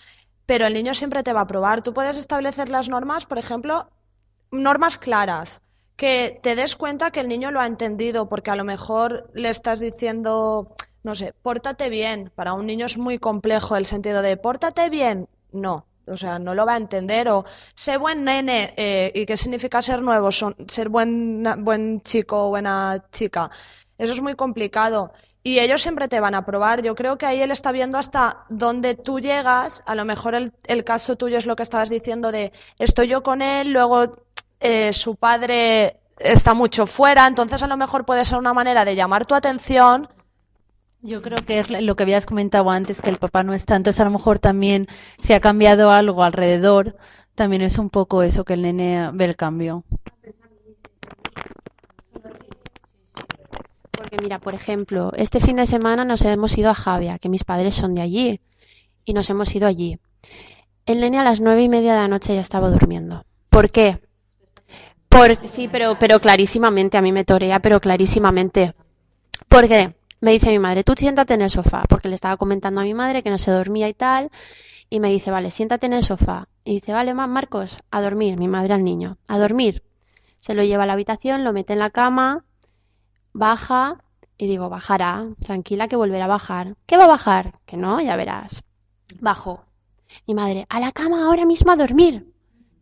[0.47, 1.83] pero el niño siempre te va a probar.
[1.83, 3.91] Tú puedes establecer las normas, por ejemplo,
[4.51, 5.61] normas claras,
[5.97, 9.51] que te des cuenta que el niño lo ha entendido, porque a lo mejor le
[9.51, 12.33] estás diciendo, no sé, pórtate bien.
[12.35, 15.29] Para un niño es muy complejo el sentido de pórtate bien.
[15.53, 17.29] No, o sea, no lo va a entender.
[17.29, 17.45] O
[17.75, 18.75] sé buen nene.
[18.77, 20.33] eh, ¿Y qué significa ser nuevo?
[20.33, 23.51] Son, ser buen, buen chico o buena chica.
[23.99, 25.13] Eso es muy complicado.
[25.43, 26.83] Y ellos siempre te van a probar.
[26.83, 29.83] Yo creo que ahí él está viendo hasta dónde tú llegas.
[29.87, 33.23] A lo mejor el, el caso tuyo es lo que estabas diciendo de estoy yo
[33.23, 34.17] con él, luego
[34.61, 37.27] eh, su padre está mucho fuera.
[37.27, 40.09] Entonces a lo mejor puede ser una manera de llamar tu atención.
[41.01, 44.01] Yo creo que es lo que habías comentado antes, que el papá no está, entonces
[44.01, 44.89] a lo mejor también
[45.21, 46.97] si ha cambiado algo alrededor,
[47.37, 49.85] también es un poco eso, que el nene ve el cambio.
[53.93, 57.45] Porque mira, por ejemplo, este fin de semana nos hemos ido a Javia, que mis
[57.45, 58.41] padres son de allí,
[59.05, 60.01] y nos hemos ido allí.
[60.85, 63.25] El nene a las nueve y media de la noche ya estaba durmiendo.
[63.51, 64.01] ¿Por qué?
[65.09, 68.75] Por, sí, pero, pero clarísimamente, a mí me torea, pero clarísimamente.
[69.49, 69.98] ¿Por qué?
[70.21, 72.95] Me dice mi madre, tú siéntate en el sofá, porque le estaba comentando a mi
[72.95, 74.31] madre que no se dormía y tal,
[74.91, 76.49] y me dice, vale, siéntate en el sofá.
[76.65, 79.85] Y dice, vale, ma, Marcos, a dormir, mi madre al niño, a dormir.
[80.41, 82.45] Se lo lleva a la habitación, lo mete en la cama,
[83.33, 84.03] baja,
[84.37, 86.77] y digo, bajará, tranquila que volverá a bajar.
[86.87, 87.53] ¿Qué va a bajar?
[87.67, 88.63] Que no, ya verás.
[89.21, 89.65] Bajó.
[90.27, 92.33] Mi madre, a la cama ahora mismo a dormir.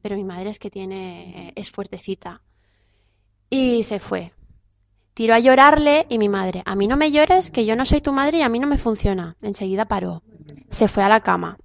[0.03, 2.43] Pero mi madre es que tiene, es fuertecita.
[3.51, 4.33] Y se fue.
[5.17, 8.03] Tiró a llorarle y mi madre, a mí no me llores, que yo no soy
[8.03, 9.35] tu madre y a mí no me funciona.
[9.41, 10.23] Enseguida paró.
[10.69, 11.57] Se fue a la cama.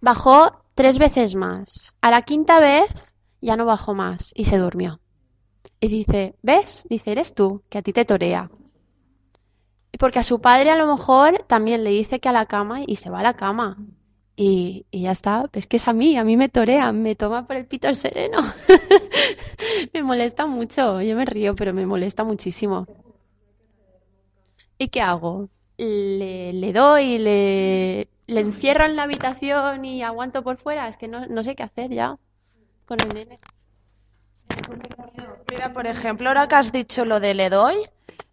[0.00, 1.94] Bajó tres veces más.
[2.00, 5.00] A la quinta vez ya no bajó más y se durmió.
[5.78, 6.84] Y dice, ¿ves?
[6.90, 8.50] Dice, eres tú, que a ti te torea.
[9.96, 12.96] Porque a su padre a lo mejor también le dice que a la cama y
[12.96, 13.78] se va a la cama.
[14.36, 17.46] Y, y ya está, es que es a mí, a mí me torea, me toma
[17.46, 18.38] por el pito el sereno.
[19.94, 22.86] me molesta mucho, yo me río, pero me molesta muchísimo.
[24.78, 25.48] ¿Y qué hago?
[25.76, 30.88] Le, le doy, le, le encierro en la habitación y aguanto por fuera.
[30.88, 32.18] Es que no, no sé qué hacer ya
[32.86, 33.40] con el nene.
[35.50, 37.76] Mira, por ejemplo, ahora que has dicho lo de le doy,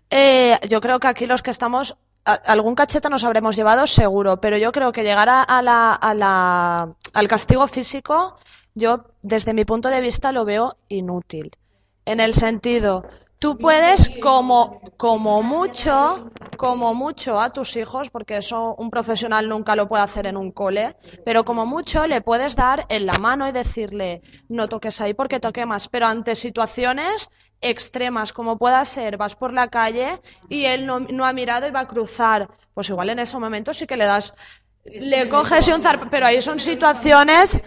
[0.10, 4.58] eh, yo creo que aquí los que estamos, algún cachete nos habremos llevado seguro, pero
[4.58, 8.36] yo creo que llegar a, a la, a la- al castigo físico,
[8.76, 11.52] yo desde mi punto de vista lo veo inútil.
[12.06, 13.06] En el sentido,
[13.42, 19.76] tú puedes como, como mucho, como mucho a tus hijos, porque eso un profesional nunca
[19.76, 23.50] lo puede hacer en un cole, pero como mucho le puedes dar en la mano
[23.50, 29.18] y decirle, no toques ahí porque te quemas, pero ante situaciones extremas como pueda ser,
[29.18, 32.90] vas por la calle y él no, no ha mirado y va a cruzar, pues
[32.90, 34.36] igual en ese momento sí que le das,
[34.86, 37.62] le coges y un zarp, pero ahí son situaciones,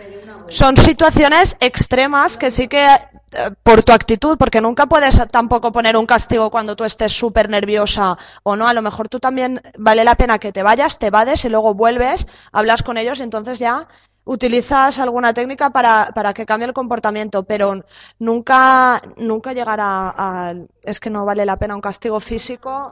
[0.48, 5.96] son situaciones extremas que sí que eh, por tu actitud, porque nunca puedes tampoco poner
[5.96, 10.04] un castigo cuando tú estés súper nerviosa o no, a lo mejor tú también vale
[10.04, 13.58] la pena que te vayas, te vades y luego vuelves, hablas con ellos y entonces
[13.58, 13.88] ya
[14.24, 17.84] utilizas alguna técnica para, para que cambie el comportamiento, pero
[18.18, 22.90] nunca, nunca llegar a, es que no vale la pena un castigo físico.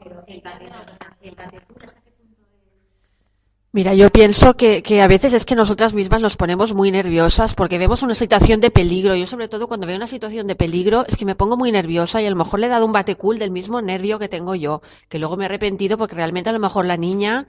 [3.74, 7.54] Mira, yo pienso que, que a veces es que nosotras mismas nos ponemos muy nerviosas
[7.54, 9.16] porque vemos una situación de peligro.
[9.16, 12.20] Yo sobre todo cuando veo una situación de peligro es que me pongo muy nerviosa
[12.20, 14.82] y a lo mejor le he dado un batecul del mismo nervio que tengo yo,
[15.08, 17.46] que luego me he arrepentido porque realmente a lo mejor la niña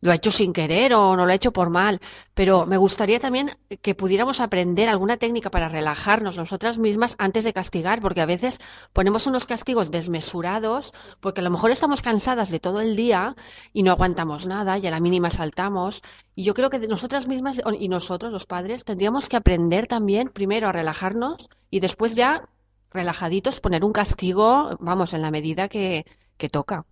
[0.00, 2.00] lo ha hecho sin querer o no lo ha hecho por mal.
[2.34, 3.50] Pero me gustaría también
[3.82, 8.60] que pudiéramos aprender alguna técnica para relajarnos nosotras mismas antes de castigar, porque a veces
[8.92, 13.34] ponemos unos castigos desmesurados, porque a lo mejor estamos cansadas de todo el día
[13.72, 16.02] y no aguantamos nada y a la mínima saltamos.
[16.34, 20.68] Y yo creo que nosotras mismas y nosotros, los padres, tendríamos que aprender también primero
[20.68, 22.48] a relajarnos y después ya,
[22.90, 26.06] relajaditos, poner un castigo, vamos, en la medida que,
[26.36, 26.86] que toca.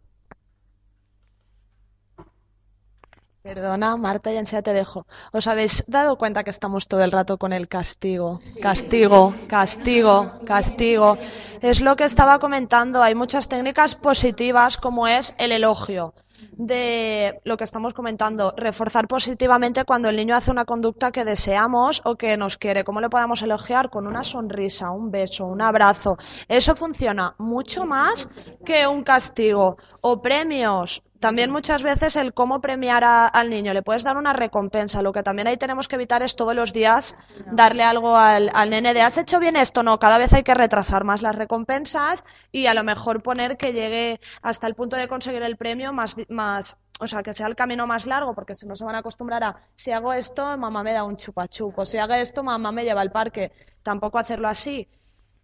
[3.47, 5.07] Perdona, Marta, ya enseguida te dejo.
[5.33, 8.41] ¿Os habéis dado cuenta que estamos todo el rato con el castigo?
[8.61, 11.17] Castigo, castigo, castigo.
[11.61, 13.05] Es lo que estaba comentando.
[13.05, 16.13] Hay muchas técnicas positivas como es el elogio
[16.57, 22.03] de lo que estamos comentando, reforzar positivamente cuando el niño hace una conducta que deseamos
[22.05, 22.83] o que nos quiere.
[22.83, 23.91] ¿Cómo le podemos elogiar?
[23.91, 26.17] Con una sonrisa, un beso, un abrazo.
[26.49, 28.29] Eso funciona mucho más
[28.65, 31.03] que un castigo o premios.
[31.27, 33.75] También muchas veces el cómo premiar a- al niño.
[33.75, 35.03] Le puedes dar una recompensa.
[35.03, 37.17] Lo que también ahí tenemos que evitar es todos los días
[37.51, 39.83] darle algo al, al nene de ¿has hecho bien esto?
[39.83, 43.73] No, cada vez hay que retrasar más las recompensas y a lo mejor poner que
[43.73, 47.57] llegue hasta el punto de conseguir el premio más, más o sea, que sea el
[47.57, 50.85] camino más largo, porque si no se van a acostumbrar a, si hago esto, mamá
[50.85, 53.51] me da un chupachupo, si hago esto, mamá me lleva al parque.
[53.83, 54.89] Tampoco hacerlo así.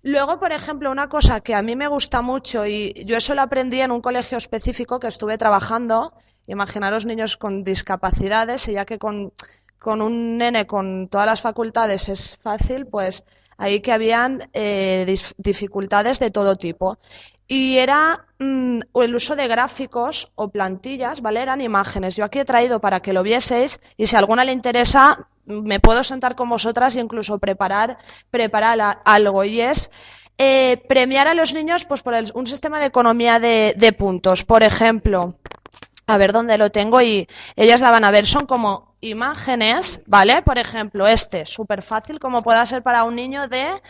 [0.02, 3.42] Luego, por ejemplo, una cosa que a mí me gusta mucho y yo eso lo
[3.42, 6.12] aprendí en un colegio específico que estuve trabajando,
[6.48, 9.32] imaginaros niños con discapacidades y ya que con,
[9.78, 13.24] con un nene con todas las facultades es fácil, pues
[13.58, 16.98] ahí que habían eh, dificultades de todo tipo.
[17.48, 21.40] Y era mm, el uso de gráficos o plantillas, ¿vale?
[21.40, 22.16] Eran imágenes.
[22.16, 25.80] Yo aquí he traído para que lo vieseis y si a alguna le interesa, me
[25.80, 27.98] puedo sentar con vosotras e incluso preparar,
[28.30, 29.44] preparar algo.
[29.44, 29.90] Y es
[30.38, 34.44] eh, premiar a los niños pues por un sistema de economía de, de puntos.
[34.44, 35.36] Por ejemplo,
[36.06, 38.26] a ver dónde lo tengo y ellas la van a ver.
[38.26, 40.42] Son como imágenes, ¿vale?
[40.42, 43.82] Por ejemplo, este, súper fácil, como pueda ser para un niño de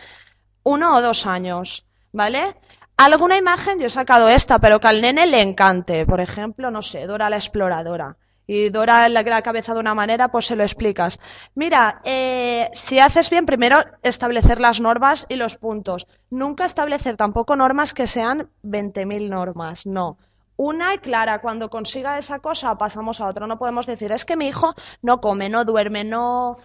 [0.63, 2.55] uno o dos años, ¿vale?
[2.97, 6.05] Alguna imagen, yo he sacado esta, pero que al nene le encante.
[6.05, 8.17] Por ejemplo, no sé, Dora la exploradora.
[8.45, 11.19] Y Dora la, la cabeza de una manera, pues se lo explicas.
[11.55, 16.07] Mira, eh, si haces bien, primero establecer las normas y los puntos.
[16.29, 20.17] Nunca establecer tampoco normas que sean 20.000 normas, no.
[20.55, 23.47] Una y clara, cuando consiga esa cosa pasamos a otra.
[23.47, 26.57] No podemos decir, es que mi hijo no come, no duerme, no,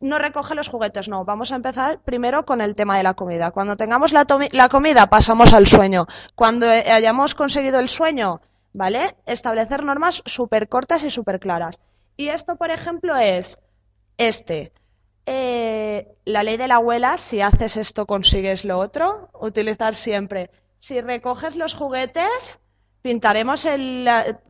[0.00, 1.08] no recoge los juguetes.
[1.08, 3.50] No, vamos a empezar primero con el tema de la comida.
[3.50, 4.24] Cuando tengamos la,
[4.68, 6.06] comida pasamos al sueño.
[6.34, 8.40] Cuando hayamos conseguido el sueño,
[8.72, 9.16] ¿vale?
[9.26, 11.78] Establecer normas súper cortas y súper claras.
[12.16, 13.58] Y esto, por ejemplo, es
[14.16, 14.72] este.
[15.26, 19.30] Eh, la ley de la abuela, si haces esto consigues lo otro.
[19.34, 22.60] Utilizar siempre si recoges los juguetes,
[23.02, 24.08] pintaremos el,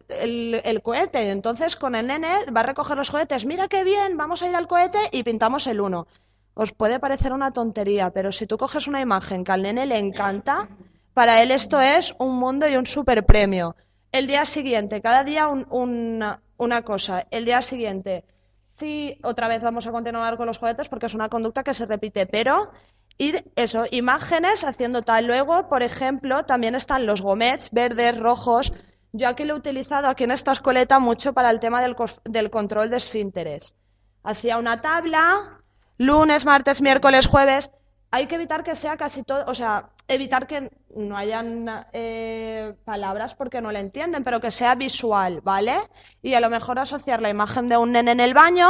[0.08, 1.30] el, cohete.
[1.30, 3.44] Entonces, con el nene va a recoger los juguetes.
[3.44, 6.06] Mira qué bien, vamos a ir al cohete y pintamos el uno.
[6.54, 9.98] Os puede parecer una tontería, pero si tú coges una imagen que al nene le
[9.98, 10.68] encanta,
[11.12, 13.76] para él esto es un mundo y un super premio.
[14.12, 17.26] El día siguiente, cada día un- una, una cosa.
[17.30, 18.24] El día siguiente,
[18.72, 21.84] sí, otra vez vamos a continuar con los juguetes porque es una conducta que se
[21.86, 22.70] repite, pero
[23.18, 25.26] ir eso, imágenes haciendo tal.
[25.26, 28.72] Luego, por ejemplo, también están los gomets verdes, rojos.
[29.16, 32.90] Yo aquí lo he utilizado aquí en esta escoleta mucho para el tema del, control
[32.90, 33.74] de esfínteres.
[34.22, 35.62] Hacía una tabla,
[35.96, 37.70] lunes, martes, miércoles, jueves.
[38.10, 43.34] Hay que evitar que sea casi todo, o sea, evitar que no hayan eh, palabras
[43.34, 45.78] porque no le entienden, pero que sea visual, ¿vale?
[46.20, 48.68] Y a lo mejor asociar la imagen de un nene en el baño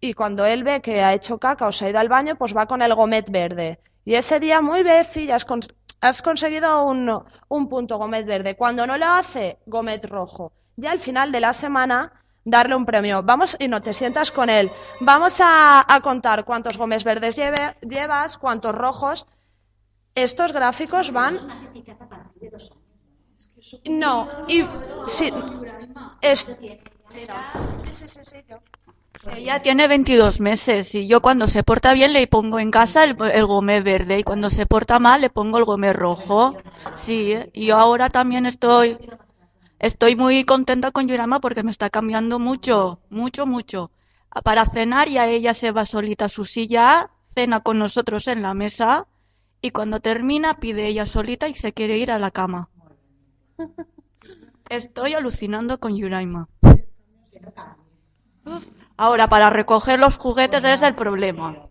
[0.00, 2.56] y cuando él ve que ha hecho caca o se ha ido al baño, pues
[2.56, 3.80] va con el gomet verde.
[4.04, 5.36] Y ese día, muy bien, ya
[6.02, 8.56] has, cons- has conseguido un, un punto gomet verde.
[8.56, 10.52] Cuando no lo hace, gomet rojo.
[10.76, 12.12] Ya al final de la semana,
[12.44, 13.22] darle un premio.
[13.22, 14.70] Vamos, y no te sientas con él.
[15.00, 19.26] Vamos a, a contar cuántos gomes verdes lleve- llevas, cuántos rojos.
[20.14, 21.38] Estos gráficos van.
[23.88, 24.62] No, y.
[25.06, 25.32] Sí,
[26.20, 28.58] es, sí, sí, sí, sí, yo.
[29.30, 33.16] Ella tiene 22 meses y yo cuando se porta bien le pongo en casa el,
[33.32, 36.56] el gomé verde y cuando se porta mal le pongo el gomé rojo.
[36.94, 38.98] Sí, y yo ahora también estoy
[39.78, 43.92] estoy muy contenta con Yurama porque me está cambiando mucho, mucho, mucho.
[44.42, 48.54] Para cenar ya ella se va solita a su silla, cena con nosotros en la
[48.54, 49.06] mesa
[49.60, 52.70] y cuando termina pide ella solita y se quiere ir a la cama.
[54.68, 56.48] Estoy alucinando con Yuraima.
[58.44, 58.81] Uf.
[59.02, 61.68] Ahora, para recoger los juguetes es el problema.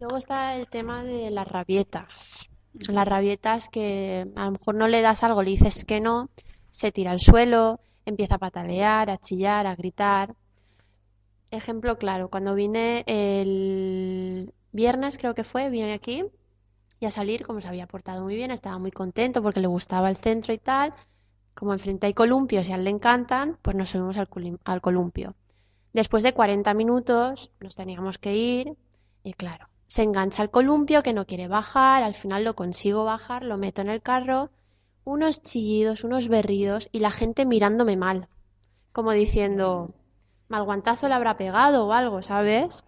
[0.00, 2.48] Luego está, el tema de las rabietas.
[2.72, 6.30] Las rabietas que a lo mejor no le das algo, le dices que no,
[6.70, 10.34] se tira al suelo, empieza a patalear, a chillar, a gritar.
[11.50, 16.24] Ejemplo claro, cuando vine el viernes, creo que fue, vine aquí
[16.98, 20.08] y a salir, como se había portado muy bien, estaba muy contento porque le gustaba
[20.08, 20.94] el centro y tal.
[21.58, 24.28] Como enfrente hay columpios y a él le encantan, pues nos subimos al,
[24.64, 25.34] al columpio.
[25.92, 28.76] Después de 40 minutos nos teníamos que ir
[29.24, 33.42] y claro, se engancha al columpio que no quiere bajar, al final lo consigo bajar,
[33.42, 34.50] lo meto en el carro,
[35.02, 38.28] unos chillidos, unos berridos y la gente mirándome mal,
[38.92, 39.90] como diciendo,
[40.46, 42.84] mal guantazo le habrá pegado o algo, ¿sabes?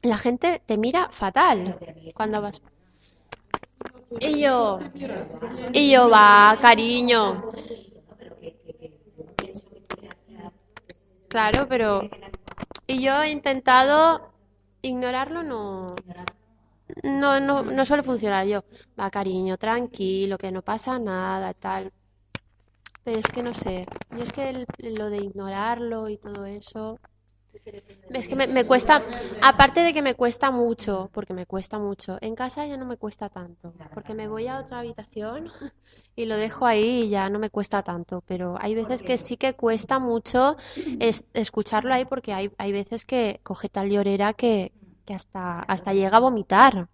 [0.00, 1.78] La gente te mira fatal
[2.14, 2.62] cuando vas.
[4.18, 4.78] Y yo,
[5.74, 7.52] y yo, va, cariño.
[11.28, 12.08] Claro, pero
[12.86, 14.32] y yo he intentado
[14.82, 16.02] ignorarlo, no,
[17.02, 18.46] no, no, no suele funcionar.
[18.46, 18.62] Yo,
[18.98, 21.92] va, cariño, tranquilo, que no pasa nada, tal.
[23.02, 27.00] Pero es que no sé, yo es que el- lo de ignorarlo y todo eso,
[28.14, 29.02] es que me, cuesta,
[29.42, 32.96] aparte de que me cuesta mucho, porque me cuesta mucho, en casa ya no me
[32.96, 35.48] cuesta tanto, porque me voy a otra habitación
[36.16, 39.36] y lo dejo ahí y ya no me cuesta tanto, pero hay veces que sí
[39.36, 40.56] que cuesta mucho
[41.00, 44.72] es- escucharlo ahí porque hay, hay veces que coge tal llorera que,
[45.04, 46.88] que hasta, hasta llega a vomitar.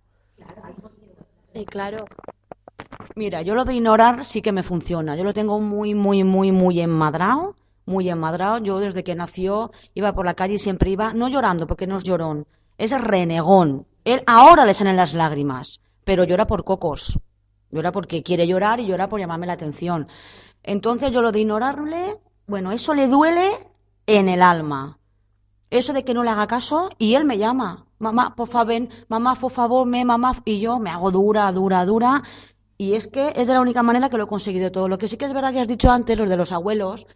[1.54, 2.04] Y claro,
[3.16, 5.14] Mira, yo lo de ignorar sí que me funciona.
[5.16, 7.54] Yo lo tengo muy, muy, muy, muy enmadrado.
[7.86, 8.58] Muy enmadrado.
[8.58, 11.98] Yo desde que nació iba por la calle y siempre iba, no llorando porque no
[11.98, 12.46] es llorón,
[12.78, 13.86] es renegón.
[14.04, 17.18] Él ahora le salen las lágrimas, pero llora por cocos.
[17.70, 20.08] Llora porque quiere llorar y llora por llamarme la atención.
[20.62, 23.50] Entonces yo lo de ignorarle, bueno, eso le duele
[24.06, 24.98] en el alma.
[25.70, 27.86] Eso de que no le haga caso y él me llama.
[27.98, 30.40] Mamá, por favor, ven, mamá, por favor, me, mamá.
[30.44, 32.22] Y yo me hago dura, dura, dura.
[32.76, 34.88] Y es que es de la única manera que lo he conseguido todo.
[34.88, 37.06] Lo que sí que es verdad que has dicho antes, los de los abuelos,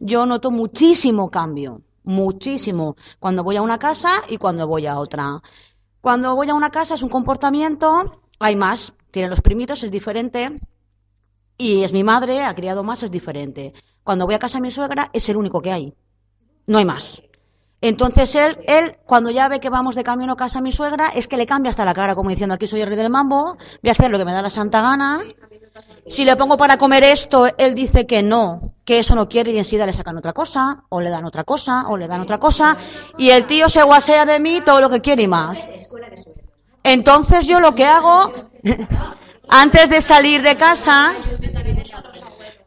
[0.00, 1.82] yo noto muchísimo cambio.
[2.04, 2.96] Muchísimo.
[3.18, 5.42] Cuando voy a una casa y cuando voy a otra.
[6.00, 8.94] Cuando voy a una casa es un comportamiento, hay más.
[9.10, 10.60] Tienen los primitos, es diferente.
[11.58, 13.74] Y es mi madre, ha criado más, es diferente.
[14.04, 15.94] Cuando voy a casa de mi suegra es el único que hay.
[16.66, 17.22] No hay más.
[17.80, 21.08] Entonces él, él, cuando ya ve que vamos de camino a casa a mi suegra,
[21.08, 23.56] es que le cambia hasta la cara, como diciendo, aquí soy el rey del mambo,
[23.82, 25.20] voy a hacer lo que me da la santa gana.
[26.06, 29.58] Si le pongo para comer esto, él dice que no, que eso no quiere y
[29.58, 32.76] enseguida le sacan otra cosa, o le dan otra cosa, o le dan otra cosa,
[33.18, 35.66] y el tío se guasea de mí todo lo que quiere y más.
[36.84, 38.32] Entonces yo lo que hago,
[39.48, 41.12] antes de salir de casa,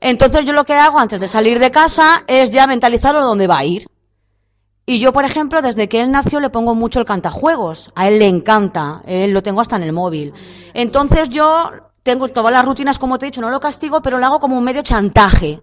[0.01, 3.59] entonces yo lo que hago antes de salir de casa es ya mentalizarlo dónde va
[3.59, 3.87] a ir.
[4.85, 7.91] Y yo, por ejemplo, desde que él nació le pongo mucho el cantajuegos.
[7.93, 9.03] A él le encanta.
[9.05, 10.33] Él lo tengo hasta en el móvil.
[10.73, 11.69] Entonces yo
[12.09, 14.57] tengo todas las rutinas, como te he dicho, no lo castigo, pero lo hago como
[14.57, 15.61] un medio chantaje.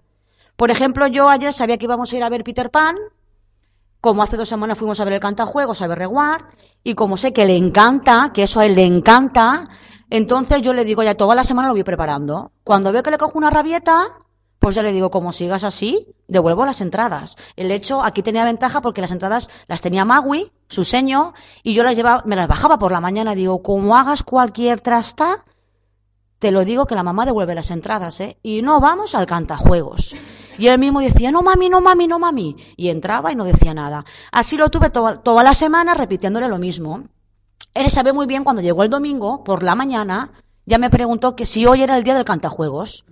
[0.55, 2.95] Por ejemplo, yo ayer sabía que íbamos a ir a ver Peter Pan,
[3.99, 6.43] como hace dos semanas fuimos a ver el cantajuegos, a ver Reward,
[6.85, 9.67] y como sé que le encanta, que eso a él le encanta,
[10.09, 12.53] entonces yo le digo, ya toda la semana lo voy preparando.
[12.63, 14.05] Cuando veo que le cojo una rabieta,
[14.59, 17.35] pues ya le digo, como sigas así, devuelvo las entradas.
[17.57, 21.83] El hecho, aquí tenía ventaja porque las entradas las tenía Magui, su seño, y yo
[21.83, 23.35] las llevaba, me las bajaba por la mañana.
[23.35, 25.43] Digo, como hagas cualquier trasta,
[26.39, 28.37] te lo digo que la mamá devuelve las entradas, ¿eh?
[28.43, 30.15] Y no vamos al cantajuegos.
[30.59, 32.55] Y él mismo decía, no mami, no mami, no mami.
[32.75, 34.05] Y entraba y no decía nada.
[34.31, 37.03] Así lo tuve to- toda la semana repitiéndole lo mismo.
[37.73, 40.31] Él sabe muy bien cuando llegó el domingo, por la mañana,
[40.65, 43.05] ya me preguntó que si hoy era el día del cantajuegos.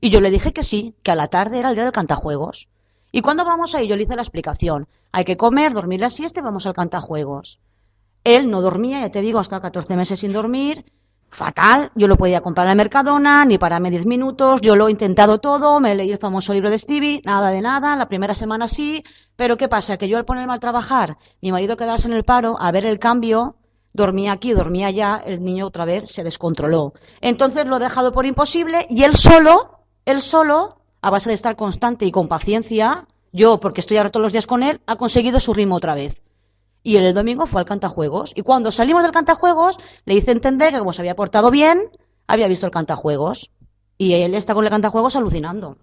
[0.00, 2.68] Y yo le dije que sí, que a la tarde era el día del cantajuegos.
[3.12, 3.88] ¿Y cuándo vamos ahí?
[3.88, 4.88] Yo le hice la explicación.
[5.12, 7.60] Hay que comer, dormir la siesta y vamos al cantajuegos.
[8.24, 10.84] Él no dormía, ya te digo, hasta 14 meses sin dormir.
[11.30, 15.38] Fatal, yo lo podía comprar en Mercadona, ni pararme 10 minutos, yo lo he intentado
[15.38, 19.04] todo, me leí el famoso libro de Stevie, nada de nada, la primera semana sí,
[19.36, 19.96] pero ¿qué pasa?
[19.96, 22.98] Que yo al ponerme a trabajar, mi marido quedarse en el paro, a ver el
[22.98, 23.56] cambio,
[23.92, 26.94] dormía aquí, dormía allá, el niño otra vez se descontroló.
[27.20, 31.54] Entonces lo he dejado por imposible y él solo, él solo, a base de estar
[31.54, 35.38] constante y con paciencia, yo, porque estoy ahora todos los días con él, ha conseguido
[35.38, 36.22] su ritmo otra vez.
[36.82, 38.32] Y el domingo fue al cantajuegos.
[38.36, 41.90] Y cuando salimos del cantajuegos, le hice entender que como se había portado bien,
[42.26, 43.50] había visto el cantajuegos.
[43.98, 45.76] Y él está con el cantajuegos alucinando.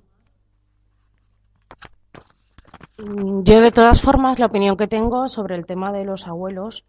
[2.98, 6.86] Mm, Yo, de todas formas, la opinión que tengo sobre el tema de los abuelos,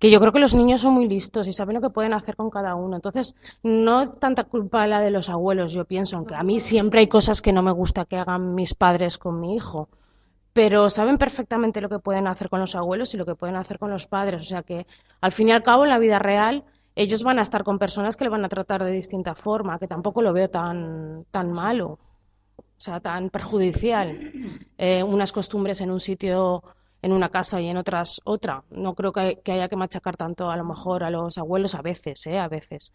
[0.00, 2.36] que yo creo que los niños son muy listos y saben lo que pueden hacer
[2.36, 2.96] con cada uno.
[2.96, 7.00] Entonces, no es tanta culpa la de los abuelos, yo pienso, aunque a mí siempre
[7.00, 9.88] hay cosas que no me gusta que hagan mis padres con mi hijo.
[10.56, 13.78] Pero saben perfectamente lo que pueden hacer con los abuelos y lo que pueden hacer
[13.78, 14.40] con los padres.
[14.40, 14.86] O sea que,
[15.20, 18.16] al fin y al cabo, en la vida real, ellos van a estar con personas
[18.16, 21.98] que le van a tratar de distinta forma, que tampoco lo veo tan, tan malo
[22.58, 24.32] o sea, tan perjudicial.
[24.78, 26.62] Eh, unas costumbres en un sitio,
[27.02, 28.64] en una casa y en otras otra.
[28.70, 31.82] No creo que, que haya que machacar tanto a lo mejor a los abuelos a
[31.82, 32.38] veces, ¿eh?
[32.38, 32.92] A veces.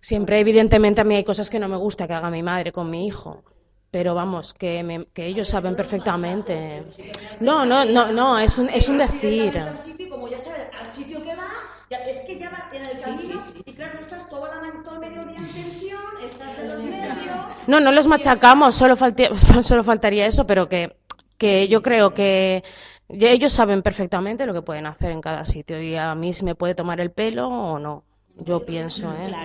[0.00, 2.90] Siempre, evidentemente, a mí hay cosas que no me gusta que haga mi madre con
[2.90, 3.42] mi hijo.
[3.90, 6.84] Pero vamos, que, me- que ellos saben perfectamente.
[7.40, 9.54] No, no, no, no, es un, es un decir.
[10.08, 11.48] como ya sabes, al sitio que va,
[12.08, 13.40] es que ya va en el camino.
[13.66, 14.92] Y claro, no estás todo, el mediodía
[15.32, 17.62] en tensión, estás de los nervios.
[17.66, 18.94] No, no los machacamos, solo,
[19.62, 20.96] solo faltaría eso, pero que,
[21.36, 22.62] que yo creo que
[23.08, 26.54] ellos saben perfectamente lo que pueden hacer en cada sitio y a mí si me
[26.54, 28.04] puede tomar el pelo o no.
[28.36, 29.38] Yo pienso, ¿eh?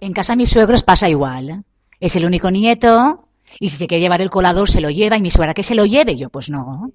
[0.00, 1.50] En casa de mis suegros pasa igual.
[1.50, 1.62] ¿eh?
[2.00, 3.28] Es el único nieto
[3.58, 5.74] y si se quiere llevar el colador se lo lleva y mi suegra que se
[5.74, 6.16] lo lleve.
[6.16, 6.90] Yo pues no.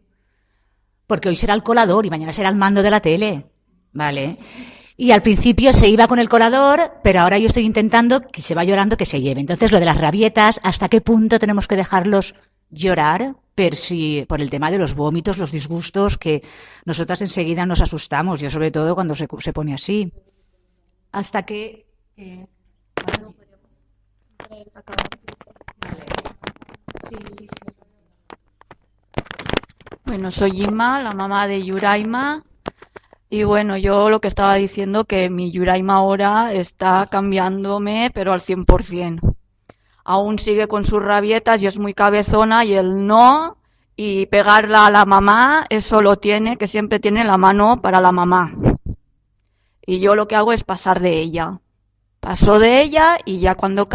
[1.08, 3.46] Porque hoy será el colador y mañana será el mando de la tele.
[3.92, 4.38] ¿Vale?
[4.96, 8.56] Y al principio se iba con el colador, pero ahora yo estoy intentando que se
[8.56, 9.42] va llorando que se lleve.
[9.42, 12.36] Entonces lo de las rabietas, ¿hasta qué punto tenemos que dejarlos
[12.70, 13.36] llorar?
[13.56, 16.44] Per si, por el tema de los vómitos, los disgustos, que
[16.86, 20.12] nosotras enseguida nos asustamos, yo sobre todo cuando se, se pone así.
[21.12, 21.86] Hasta que...
[22.18, 22.48] eh,
[30.06, 32.44] Bueno, soy Inma, la mamá de Yuraima.
[33.30, 38.40] Y bueno, yo lo que estaba diciendo que mi Yuraima ahora está cambiándome, pero al
[38.40, 39.36] 100%.
[40.04, 43.58] Aún sigue con sus rabietas y es muy cabezona y él no.
[43.96, 48.12] Y pegarla a la mamá, eso lo tiene, que siempre tiene la mano para la
[48.12, 48.54] mamá.
[49.84, 51.60] Y yo lo que hago es pasar de ella.
[52.24, 53.90] Paso de ella y ya cuando,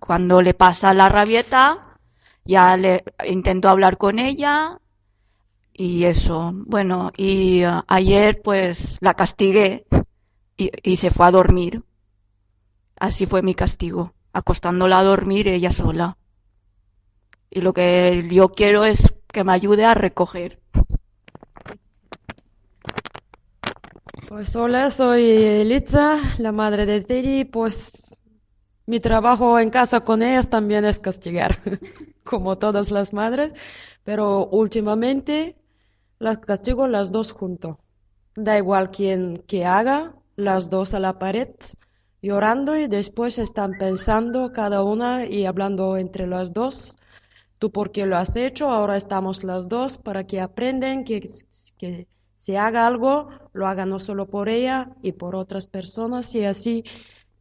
[0.00, 1.98] cuando le pasa la rabieta,
[2.46, 4.78] ya le intento hablar con ella
[5.74, 6.52] y eso.
[6.54, 9.84] Bueno, y eh, ayer pues la castigué
[10.56, 11.84] y se fue a dormir.
[12.98, 16.16] Así fue mi castigo, acostándola a dormir ella sola.
[17.50, 20.63] Y lo que yo quiero es que me ayude a recoger.
[24.28, 27.44] Pues hola, soy Elitza, la madre de Teddy.
[27.44, 28.16] Pues
[28.86, 31.58] mi trabajo en casa con ellas también es castigar,
[32.24, 33.54] como todas las madres,
[34.02, 35.56] pero últimamente
[36.18, 37.76] las castigo las dos juntos.
[38.34, 41.50] Da igual quién que haga, las dos a la pared,
[42.22, 46.96] llorando y después están pensando cada una y hablando entre las dos.
[47.58, 51.28] Tú por qué lo has hecho, ahora estamos las dos para que aprenden que,
[51.78, 52.08] que
[52.44, 56.84] si haga algo, lo haga no solo por ella y por otras personas y así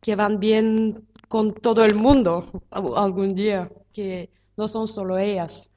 [0.01, 5.72] que van bien con todo el mundo al- algún día, que no son solo ellas.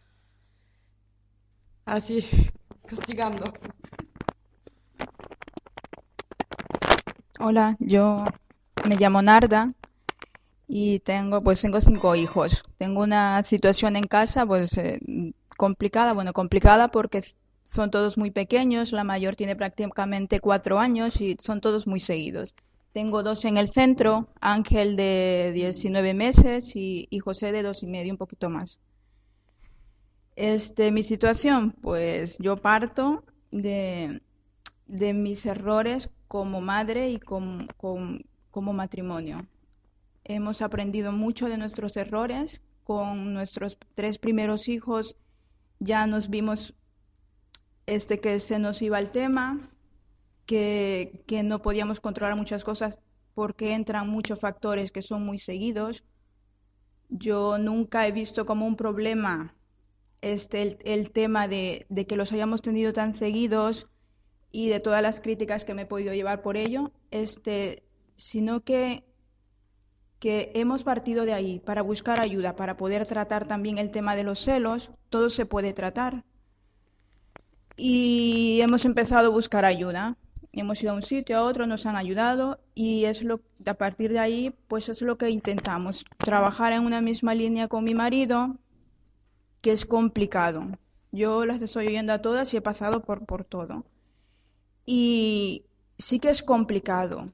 [1.86, 2.20] así,
[2.86, 3.52] castigando.
[7.40, 8.34] Hola, yo
[8.82, 9.72] me llamo Narda
[10.68, 12.64] y tengo, pues tengo cinco hijos.
[12.78, 15.00] Tengo una situación en casa, pues eh,
[15.58, 17.22] complicada, bueno, complicada porque
[17.76, 18.92] son todos muy pequeños.
[18.92, 22.54] La mayor tiene prácticamente cuatro años y son todos muy seguidos.
[22.92, 28.12] Tengo dos en el centro, Ángel de 19 meses y, José de dos y medio,
[28.12, 28.80] un poquito más.
[30.36, 34.20] Este, mi situación, pues yo parto de,
[34.86, 38.20] de mis errores como madre y com- com-
[38.50, 39.46] como matrimonio.
[40.24, 42.62] Hemos aprendido mucho de nuestros errores.
[42.84, 45.16] Con nuestros tres primeros hijos
[45.80, 46.74] ya nos vimos
[47.86, 49.70] este, que se nos iba el tema,
[50.44, 52.98] que, que no podíamos controlar muchas cosas
[53.34, 56.04] porque entran muchos factores que son muy seguidos.
[57.08, 59.54] Yo nunca he visto como un problema
[60.22, 63.88] este, el, el tema de, de que los hayamos tenido tan seguidos
[64.50, 67.84] y de todas las críticas que me he podido llevar por ello, este,
[68.16, 69.04] sino que,
[70.18, 74.24] que hemos partido de ahí para buscar ayuda, para poder tratar también el tema de
[74.24, 76.24] los celos, todo se puede tratar.
[77.76, 80.16] Y hemos empezado a buscar ayuda.
[80.52, 84.10] Hemos ido a un sitio, a otro, nos han ayudado y es lo, a partir
[84.12, 88.56] de ahí, pues es lo que intentamos, trabajar en una misma línea con mi marido,
[89.60, 90.66] que es complicado.
[91.12, 93.84] Yo las estoy oyendo a todas y he pasado por, por todo.
[94.86, 95.64] Y
[95.98, 97.32] sí que es complicado,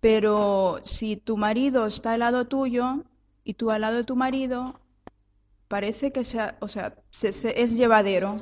[0.00, 3.04] pero si tu marido está al lado tuyo
[3.44, 4.80] y tú al lado de tu marido,
[5.68, 8.36] parece que sea, o sea, se- se- es llevadero.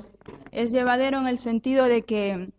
[0.51, 2.51] Es llevadero en el sentido de que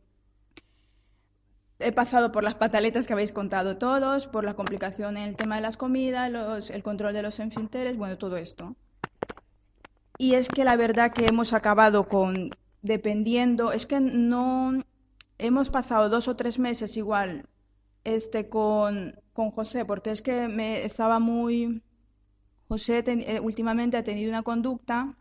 [1.80, 5.56] he pasado por las pataletas que habéis contado todos, por la complicación en el tema
[5.56, 8.76] de las comidas, el control de los esfínteres, bueno, todo esto.
[10.18, 14.84] Y es que la verdad que hemos acabado con, dependiendo, es que no,
[15.38, 17.46] hemos pasado dos o tres meses igual,
[18.04, 21.84] este, con, con José, porque es que me estaba muy,
[22.70, 25.18] José ten- eh, últimamente ha tenido una conducta,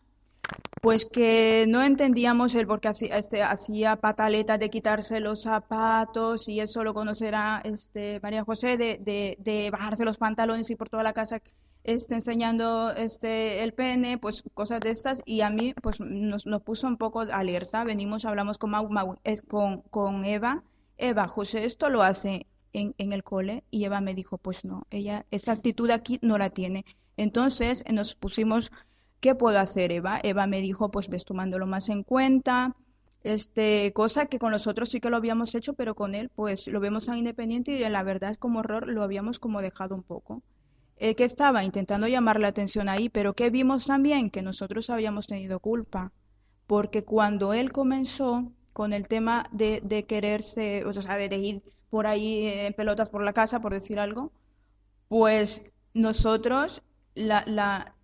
[0.80, 6.48] pues que no entendíamos el por qué hacía, este, hacía pataletas de quitarse los zapatos
[6.48, 10.88] y eso lo conocerá este, María José, de, de, de bajarse los pantalones y por
[10.88, 11.42] toda la casa
[11.82, 16.62] este, enseñando este, el pene, pues cosas de estas y a mí pues nos, nos
[16.62, 17.84] puso un poco alerta.
[17.84, 19.18] Venimos, hablamos con, Mau- Mau-
[19.48, 20.62] con, con Eva.
[20.98, 24.86] Eva, José esto lo hace en, en el cole y Eva me dijo, pues no,
[24.90, 26.84] ella esa actitud aquí no la tiene.
[27.16, 28.72] Entonces nos pusimos,
[29.26, 30.20] ¿qué puedo hacer, Eva?
[30.22, 32.76] Eva me dijo, pues ves tomándolo más en cuenta,
[33.24, 36.68] este, cosa que con los otros sí que lo habíamos hecho, pero con él pues
[36.68, 40.04] lo vemos tan independiente y la verdad es como error lo habíamos como dejado un
[40.04, 40.42] poco.
[40.98, 45.26] Eh, que estaba intentando llamar la atención ahí, pero que vimos también que nosotros habíamos
[45.26, 46.12] tenido culpa,
[46.68, 52.06] porque cuando él comenzó con el tema de, de quererse, o sea, de, ir por
[52.06, 54.30] ahí en pelotas por la casa, por decir algo,
[55.08, 56.82] pues nosotros
[57.16, 57.95] la,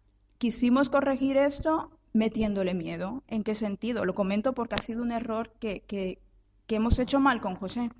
[0.43, 1.73] quisimos corregir esto
[2.13, 3.23] metiéndole miedo.
[3.29, 4.05] ¿En qué sentido?
[4.05, 6.19] Lo comento porque ha sido un error que, que,
[6.67, 7.91] que hemos hecho mal con José.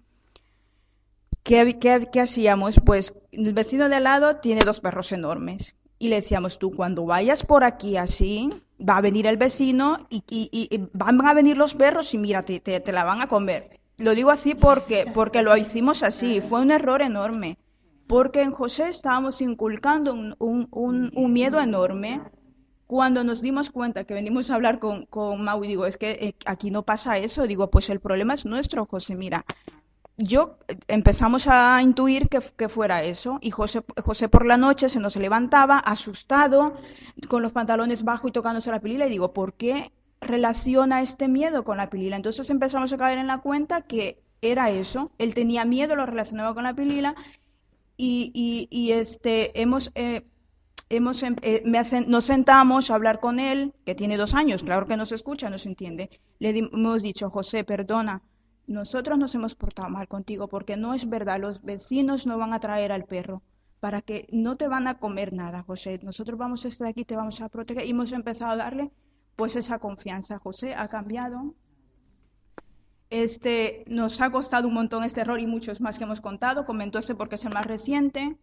[1.45, 2.81] ¿Qué, qué, hacíamos?
[2.85, 5.77] Pues el vecino de al lado tiene dos perros enormes.
[6.01, 8.51] Y le decíamos, tú cuando vayas por aquí así,
[8.89, 12.19] va a venir el vecino y, y- y- y van a venir los perros y
[12.19, 13.71] mira, te, te- te la van a comer.
[13.99, 16.41] Lo digo así porque, porque lo hicimos así.
[16.41, 17.57] Fue un error enorme.
[18.13, 22.21] Porque en José estábamos inculcando un, un- un- un miedo enorme.
[22.87, 26.11] Cuando nos dimos cuenta que venimos a hablar con, con Mau y digo, es que
[26.27, 29.47] eh, aquí no pasa eso, digo, pues el problema es nuestro, José, mira,
[30.19, 34.91] yo eh, empezamos a intuir que, que fuera eso y José, José por la noche
[34.91, 36.75] se nos levantaba asustado
[37.31, 39.91] con los pantalones bajos y tocándose la pilila y digo, ¿por qué
[40.21, 42.17] relaciona este miedo con la pilila?
[42.17, 46.53] Entonces empezamos a caer en la cuenta que era eso, él tenía miedo, lo relacionaba
[46.53, 47.15] con la pilila
[47.97, 50.27] y, y, y, este, hemos, eh,
[50.89, 54.63] hemos, em- eh, me hacen- nos sentamos a hablar con él, que tiene dos años,
[54.63, 56.11] claro que nos escucha, nos entiende.
[56.39, 58.23] Le hemos dicho, José, perdona,
[58.67, 62.61] nosotros nos hemos portado mal contigo porque no es verdad, los vecinos no van a
[62.61, 63.43] traer al perro
[63.81, 65.99] para que no te van a comer nada, José.
[66.03, 67.85] Nosotros vamos a estar aquí, te vamos a proteger.
[67.87, 68.93] Y hemos empezado a darle
[69.37, 70.39] pues esa confianza.
[70.39, 71.55] José ha cambiado.
[73.13, 76.65] Este, nos ha costado un montón este error y muchos más que hemos contado.
[76.65, 78.39] Comentó este porque es el más reciente.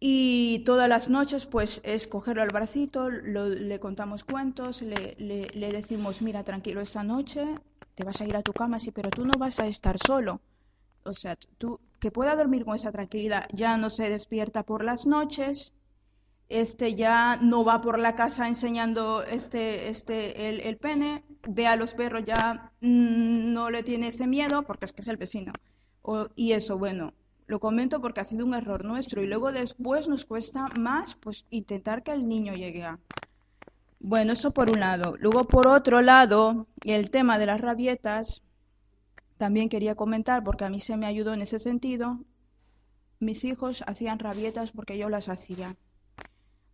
[0.00, 5.72] Y todas las noches, pues, es cogerlo al bracito, le contamos cuentos, le, le- le
[5.72, 7.44] decimos, mira, tranquilo, esta noche
[7.94, 10.40] te vas a ir a tu cama, sí, pero tú no vas a estar solo.
[11.04, 15.06] O sea, tú, que pueda dormir con esa tranquilidad, ya no se despierta por las
[15.06, 15.74] noches,
[16.48, 21.76] este ya no va por la casa enseñando este, este, el, el pene, ve a
[21.76, 25.58] los perros ya mm, no le tiene ese miedo porque es que es el vecino.
[26.02, 27.14] O- y eso, bueno,
[27.46, 31.46] lo comento porque ha sido un error nuestro y luego después nos cuesta más pues
[31.50, 33.00] intentar que el niño llegue a...
[34.00, 35.14] Bueno, eso por un lado.
[35.18, 38.42] Luego por otro lado, el tema de las rabietas,
[39.38, 42.20] también quería comentar porque a mí se me ayudó en ese sentido.
[43.20, 45.76] Mis hijos hacían rabietas porque yo las hacía.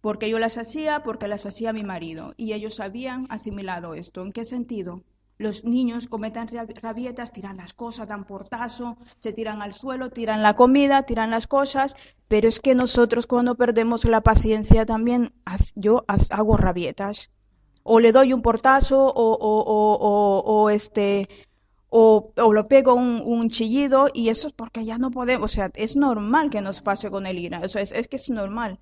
[0.05, 2.35] Porque yo las hacía, porque las hacía mi marido.
[2.37, 4.19] Y ellos habían asimilado esto.
[4.23, 4.93] ¿En qué sentido?
[5.39, 10.43] Los niños cometen ra- rabietas, tiran las cosas, dan portazo, se tiran al suelo, tiran
[10.43, 11.97] la comida, tiran las cosas,
[12.29, 15.33] pero es que nosotros cuando perdemos la paciencia también
[15.75, 16.05] yo
[16.41, 17.31] hago rabietas.
[17.83, 21.29] O le doy un portazo o, o, o, o, este
[21.89, 25.71] o, o lo pego un, chillido y eso es porque ya no podemos, o sea,
[25.75, 28.79] es normal que nos pase con el ira, o sea, es que es normal.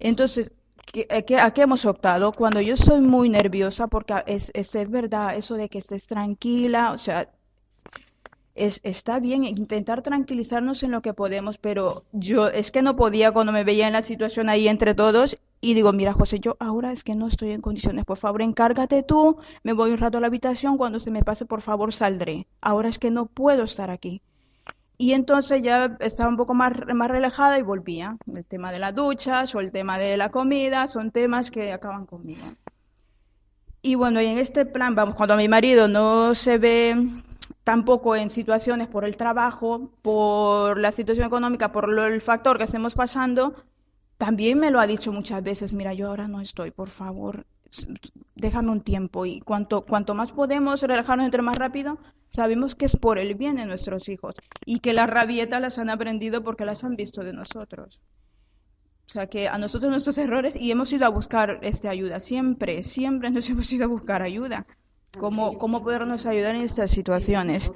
[0.00, 0.52] Entonces,
[0.86, 1.06] ¿qué-
[1.40, 2.32] a qué, hemos optado?
[2.34, 6.92] Cuando yo soy muy nerviosa, porque es, es, es verdad eso de que estés tranquila,
[6.92, 7.28] o sea,
[8.54, 13.32] es, está bien intentar tranquilizarnos en lo que podemos, pero yo es que no podía
[13.32, 16.92] cuando me veía en la situación ahí entre todos y digo, mira José, yo ahora
[16.92, 20.20] es que no estoy en condiciones, por favor encárgate tú, me voy un rato a
[20.20, 23.90] la habitación, cuando se me pase por favor saldré, ahora es que no puedo estar
[23.90, 24.20] aquí.
[25.00, 28.16] Y entonces ya estaba un poco más, más relajada y volvía.
[28.34, 32.04] El tema de las duchas o el tema de la comida son temas que acaban
[32.04, 32.44] conmigo.
[33.80, 36.96] Y bueno, y en este plan, vamos, cuando mi marido no se ve
[37.62, 42.64] tampoco en situaciones por el trabajo, por la situación económica, por lo- el factor que
[42.64, 43.54] estemos pasando,
[44.16, 47.46] también me lo ha dicho muchas veces, mira, yo ahora no estoy, por favor,
[48.34, 49.26] déjame un tiempo.
[49.26, 51.98] Y cuanto, cuanto más podemos relajarnos entre más rápido,
[52.28, 55.90] sabemos que es por el bien de nuestros hijos y que las rabietas las han
[55.90, 58.00] aprendido porque las han visto de nosotros.
[59.06, 62.82] O sea que a nosotros nuestros errores y hemos ido a buscar este ayuda, siempre,
[62.82, 64.66] siempre nos hemos ido a buscar ayuda.
[65.18, 67.72] ¿Cómo, cómo podernos ayudar en estas situaciones?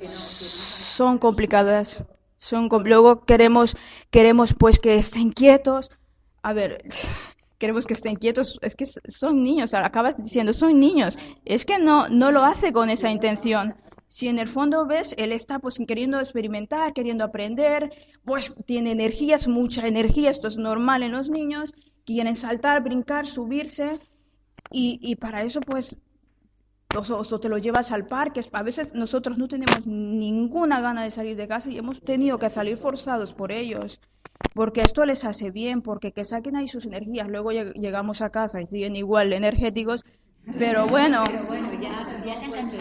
[0.00, 2.04] Son complicadas.
[2.38, 3.76] Son luego queremos
[4.10, 5.90] queremos pues que estén quietos.
[6.42, 6.82] A ver,
[7.62, 11.16] queremos que estén quietos, es que son niños, acabas diciendo, son niños.
[11.44, 13.76] Es que no no lo hace con esa intención.
[14.08, 17.80] Si en el fondo ves, él está pues queriendo experimentar, queriendo aprender,
[18.24, 21.72] pues tiene energías, mucha energía, esto es normal en los niños,
[22.04, 24.00] quieren saltar, brincar, subirse
[24.72, 25.96] y, y para eso pues
[26.94, 28.40] o, o- te lo llevas al parque.
[28.52, 32.50] A veces nosotros no tenemos ninguna gana de salir de casa y hemos tenido que
[32.50, 34.00] salir forzados por ellos,
[34.54, 37.28] porque esto les hace bien, porque que saquen ahí sus energías.
[37.28, 40.04] Luego lleg- llegamos a casa y siguen igual energéticos,
[40.56, 41.32] pero bueno,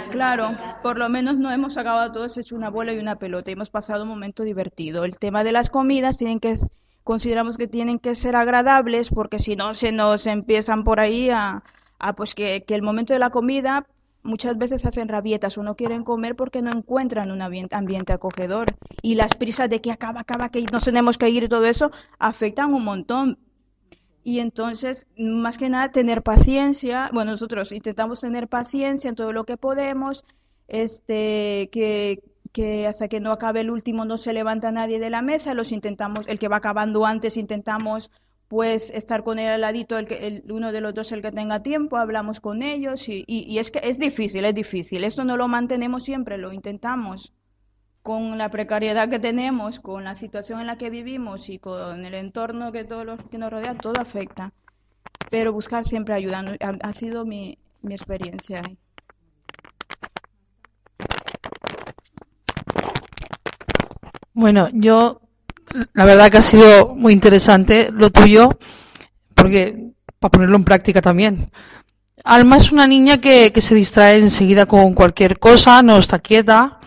[0.10, 3.70] claro, por lo menos no hemos acabado todos hecho una bola y una pelota hemos
[3.70, 5.06] pasado un momento divertido.
[5.06, 6.58] El tema de las comidas tienen que
[7.04, 11.64] consideramos que tienen que ser agradables porque si no se nos empiezan por ahí a,
[12.00, 13.88] a pues que, que el momento de la comida
[14.24, 18.68] muchas veces hacen rabietas o no quieren comer porque no encuentran un ambiente, acogedor
[19.02, 21.92] y las prisas de que acaba, acaba, que nos tenemos que ir y todo eso
[22.20, 23.40] afectan un montón.
[24.24, 27.10] Y entonces, más que nada, tener paciencia.
[27.12, 30.26] Bueno, nosotros intentamos tener paciencia en todo lo que podemos,
[30.68, 35.24] este, que, que hasta que no acabe el último no se levanta nadie de la
[35.24, 38.12] mesa, los intentamos, el que va acabando antes intentamos
[38.52, 41.32] pues estar con él al ladito, el que, el, uno de los dos el que
[41.32, 45.06] tenga tiempo, hablamos con ellos y, y, es que es difícil, es difícil.
[45.06, 47.34] Esto no lo mantenemos siempre, lo intentamos
[48.04, 52.14] con la precariedad que tenemos, con la situación en la que vivimos y con el
[52.14, 54.52] entorno que todo lo que nos rodea, todo afecta.
[55.30, 58.64] Pero buscar siempre ayuda ha, sido mi, mi experiencia.
[64.34, 65.22] Bueno, yo,
[65.94, 68.58] la verdad que ha sido muy interesante lo tuyo,
[69.36, 71.52] porque para ponerlo en práctica también.
[72.24, 76.80] Alma es una niña que, que se distrae enseguida con cualquier cosa, no está quieta.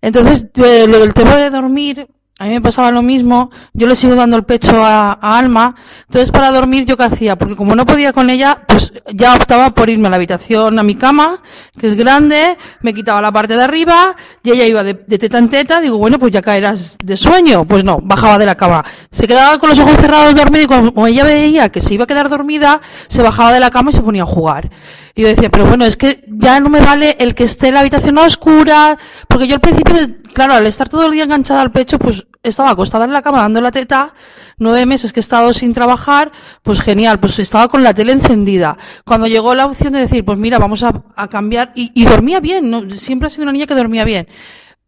[0.00, 2.06] Entonces, eh, lo del tema de dormir,
[2.38, 3.50] a mí me pasaba lo mismo.
[3.72, 5.76] Yo le sigo dando el pecho a, a Alma.
[6.06, 7.36] Entonces, para dormir, ¿yo qué hacía?
[7.36, 10.82] Porque como no podía con ella, pues ya optaba por irme a la habitación, a
[10.82, 11.40] mi cama,
[11.78, 15.38] que es grande, me quitaba la parte de arriba, y ella iba de, de teta
[15.38, 15.80] en teta.
[15.80, 17.64] Digo, bueno, pues ya caerás de sueño.
[17.64, 18.84] Pues no, bajaba de la cama.
[19.12, 22.06] Se quedaba con los ojos cerrados dormida y como ella veía que se iba a
[22.08, 24.70] quedar dormida, se bajaba de la cama y se ponía a jugar.
[25.14, 27.80] Y yo decía, pero bueno, es que ya no me vale el que esté la
[27.80, 28.98] habitación oscura,
[29.28, 29.94] porque yo al principio,
[30.32, 33.38] claro, al estar todo el día enganchada al pecho, pues estaba acostada en la cama
[33.40, 34.12] dando la teta,
[34.58, 38.76] nueve meses que he estado sin trabajar, pues genial, pues estaba con la tele encendida.
[39.04, 40.92] Cuando llegó la opción de decir, pues mira, vamos a,
[41.28, 42.90] cambiar, y, dormía bien, ¿no?
[42.90, 44.26] siempre ha sido una niña que dormía bien.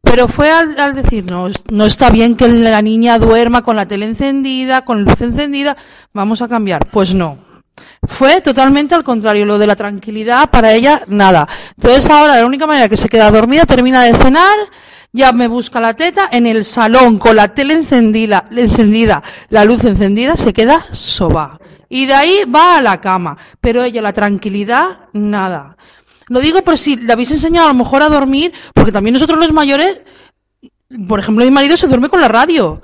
[0.03, 3.87] Pero fue al, al decir, no, no está bien que la niña duerma con la
[3.87, 5.77] tele encendida, con luz encendida,
[6.13, 6.87] vamos a cambiar.
[6.87, 7.46] Pues no.
[8.03, 11.49] Fue totalmente al contrario, lo de la tranquilidad para ella, nada.
[11.77, 14.57] Entonces ahora la única manera que se queda dormida, termina de cenar,
[15.13, 19.85] ya me busca la teta en el salón con la tele encendida, encendida, la luz
[19.85, 21.59] encendida, se queda soba.
[21.89, 23.37] Y de ahí va a la cama.
[23.61, 25.77] Pero ella, la tranquilidad, nada.
[26.29, 29.39] Lo digo por si le habéis enseñado a lo mejor a dormir, porque también nosotros
[29.39, 30.01] los mayores,
[31.09, 32.83] por ejemplo, mi marido se duerme con la radio.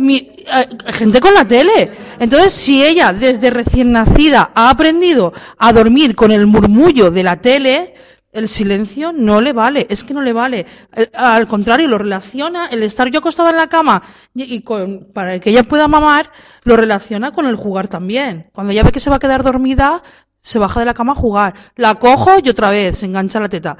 [0.00, 1.90] Eh, gente con la tele.
[2.18, 7.40] Entonces, si ella desde recién nacida ha aprendido a dormir con el murmullo de la
[7.40, 7.94] tele,
[8.30, 10.66] el silencio no le vale, es que no le vale.
[10.94, 14.02] El- al contrario, lo relaciona, el estar yo acostada en la cama
[14.34, 16.30] y, y con, para que ella pueda mamar,
[16.62, 18.48] lo relaciona con el jugar también.
[18.52, 20.02] Cuando ella ve que se va a quedar dormida,
[20.40, 21.54] se baja de la cama a jugar.
[21.74, 23.76] La cojo y otra vez se engancha la teta.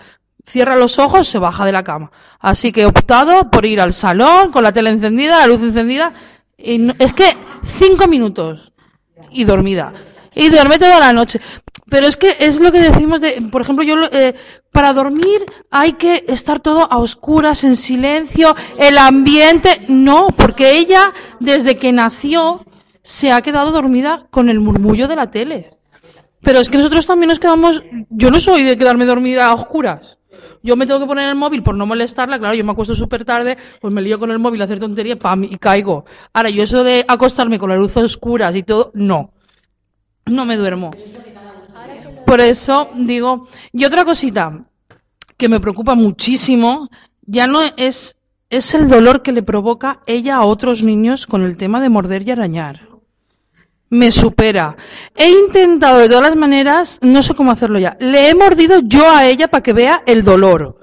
[0.51, 2.11] Cierra los ojos, se baja de la cama.
[2.41, 6.13] Así que he optado por ir al salón con la tele encendida, la luz encendida.
[6.57, 8.73] Y no- es que cinco minutos
[9.31, 9.93] y dormida.
[10.35, 11.41] Y duerme toda la noche.
[11.91, 14.35] Pero es que es lo que decimos de, por ejemplo, yo, eh,
[14.73, 21.13] para dormir hay que estar todo a oscuras, en silencio, el ambiente, no, porque ella,
[21.41, 22.65] desde que nació,
[23.03, 25.71] se ha quedado dormida con el murmullo de la tele.
[26.43, 30.18] Pero es que nosotros también nos quedamos, yo no soy de quedarme dormida a oscuras.
[30.63, 33.25] Yo me tengo que poner el móvil por no molestarla, claro, yo me acuesto súper
[33.25, 36.05] tarde, pues me lío con el móvil a hacer tontería, pam, y caigo.
[36.33, 39.33] Ahora, yo eso de acostarme con la luz oscuras y todo, no.
[40.27, 40.91] No me duermo.
[42.27, 44.67] Por eso digo, y otra cosita
[45.37, 46.91] que me preocupa muchísimo,
[47.23, 51.57] ya no es, es el dolor que le provoca ella a otros niños con el
[51.57, 52.88] tema de morder y arañar.
[53.91, 54.77] Me supera.
[55.17, 57.97] He intentado de todas las maneras, no sé cómo hacerlo ya.
[58.01, 60.79] Le he mordido yo a ella para que vea el dolor.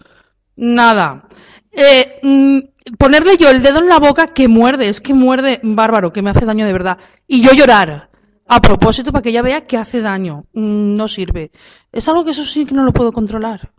[0.56, 1.28] Nada.
[1.72, 6.12] Eh, mm, ponerle yo el dedo en la boca que muerde, es que muerde bárbaro,
[6.14, 6.98] que me hace daño de verdad.
[7.28, 8.10] Y yo llorar.
[8.48, 10.46] A propósito, para que ella vea que hace daño.
[10.54, 11.52] Mm, No sirve.
[11.92, 13.72] Es algo que eso sí que no lo puedo controlar.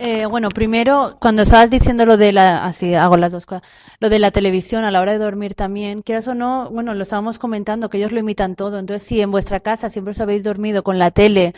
[0.00, 3.68] Eh, bueno, primero, cuando estabas diciendo lo de la, así hago las dos cosas,
[3.98, 7.02] lo de la televisión a la hora de dormir también, quieras o no, bueno, lo
[7.02, 8.78] estábamos comentando, que ellos lo imitan todo.
[8.78, 11.52] Entonces, si en vuestra casa siempre os habéis dormido con la tele,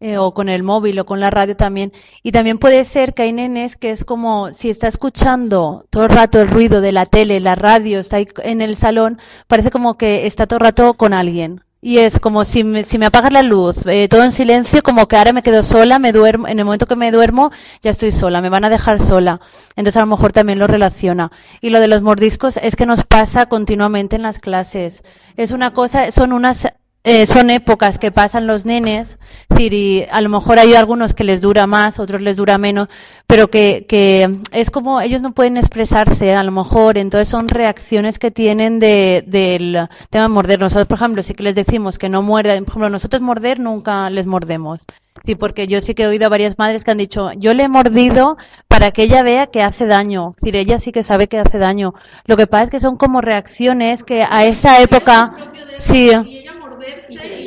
[0.00, 1.92] eh, o con el móvil o con la radio también.
[2.22, 6.10] Y también puede ser que hay nenes que es como si está escuchando todo el
[6.10, 9.96] rato el ruido de la tele, la radio, está ahí en el salón, parece como
[9.96, 11.63] que está todo el rato con alguien.
[11.86, 15.06] Y es como si me, si me apagas la luz, eh, todo en silencio, como
[15.06, 17.50] que ahora me quedo sola, me duermo, en el momento que me duermo
[17.82, 19.38] ya estoy sola, me van a dejar sola.
[19.76, 21.30] Entonces a lo mejor también lo relaciona.
[21.60, 25.02] Y lo de los mordiscos es que nos pasa continuamente en las clases.
[25.36, 26.68] Es una cosa, son unas
[27.06, 31.12] eh, son épocas que pasan los nenes, es decir, y a lo mejor hay algunos
[31.12, 32.88] que les dura más, otros les dura menos,
[33.26, 38.18] pero que, que es como ellos no pueden expresarse a lo mejor, entonces son reacciones
[38.18, 40.58] que tienen de, del tema de morder.
[40.60, 44.08] Nosotros, por ejemplo, sí que les decimos que no muerdan, por ejemplo, nosotros morder nunca
[44.08, 44.80] les mordemos.
[45.24, 47.64] Sí, porque yo sí que he oído a varias madres que han dicho, yo le
[47.64, 48.36] he mordido
[48.66, 50.34] para que ella vea que hace daño.
[50.36, 51.94] Es decir, ella sí que sabe que hace daño.
[52.24, 55.34] Lo que pasa es que son como reacciones que a esa época,
[55.78, 56.10] sí,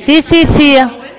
[0.03, 0.77] Sí, sí, sí.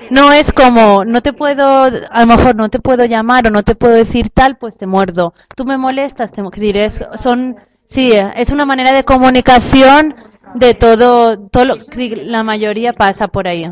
[0.09, 3.63] No es como, no te puedo, a lo mejor no te puedo llamar o no
[3.63, 5.33] te puedo decir tal, pues te muerdo.
[5.55, 10.15] Tú me molestas, te diré, son, sí, es una manera de comunicación
[10.55, 11.75] de todo, todo lo,
[12.23, 13.71] la mayoría pasa por ahí.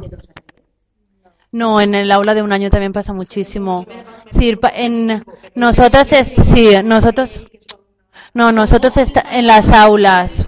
[1.52, 3.86] No, en el aula de un año también pasa muchísimo.
[4.32, 5.24] Sí, en
[5.56, 7.42] nosotros es, sí, nosotros,
[8.36, 10.48] no, nosotros está, en las aulas.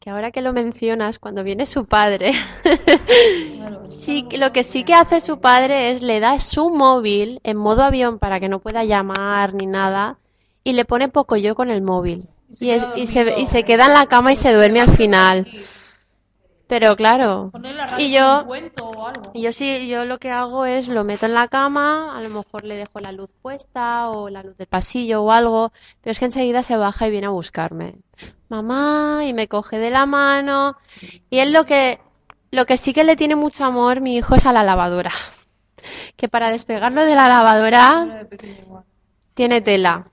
[0.00, 2.32] que ahora que lo mencionas, cuando viene su padre,
[3.88, 7.82] sí, lo que sí que hace su padre es le da su móvil en modo
[7.82, 10.18] avión para que no pueda llamar ni nada
[10.64, 12.28] y le pone poco yo con el móvil.
[12.60, 15.46] Y, es- y se, y se queda en la cama y se duerme al final.
[16.68, 17.50] Pero claro,
[17.96, 18.44] y yo,
[19.32, 22.28] y yo sí, yo lo que hago es lo meto en la cama, a lo
[22.28, 26.18] mejor le dejo la luz puesta o la luz del pasillo o algo, pero es
[26.18, 27.94] que enseguida se baja y viene a buscarme.
[28.50, 30.76] Mamá, y me coge de la mano.
[31.30, 32.00] Y él lo que,
[32.50, 35.12] lo que sí que le tiene mucho amor, mi hijo, es a la lavadora.
[36.16, 38.26] Que para despegarlo de la lavadora
[39.32, 40.10] tiene tela.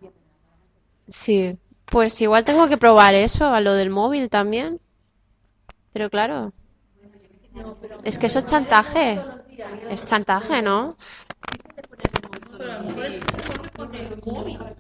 [1.10, 4.80] Sí, pues igual tengo que probar eso, a lo del móvil también.
[5.96, 6.52] Pero claro.
[8.04, 9.26] Es que eso es chantaje.
[9.90, 10.98] Es chantaje, ¿no?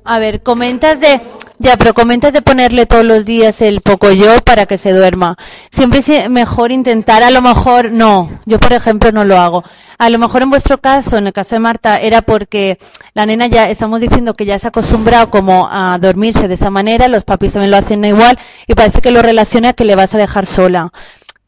[0.03, 1.19] A ver, comentas de,
[1.57, 5.35] ya, pero comentas de ponerle todos los días el poco yo para que se duerma.
[5.71, 9.63] Siempre es mejor intentar, a lo mejor, no, yo por ejemplo no lo hago.
[9.97, 12.77] A lo mejor en vuestro caso, en el caso de Marta, era porque
[13.13, 16.69] la nena ya, estamos diciendo que ya se ha acostumbrado como a dormirse de esa
[16.69, 20.13] manera, los papis también lo hacen igual, y parece que lo relaciona que le vas
[20.13, 20.91] a dejar sola.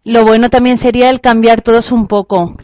[0.07, 2.55] Lo bueno también sería el cambiar todos un poco,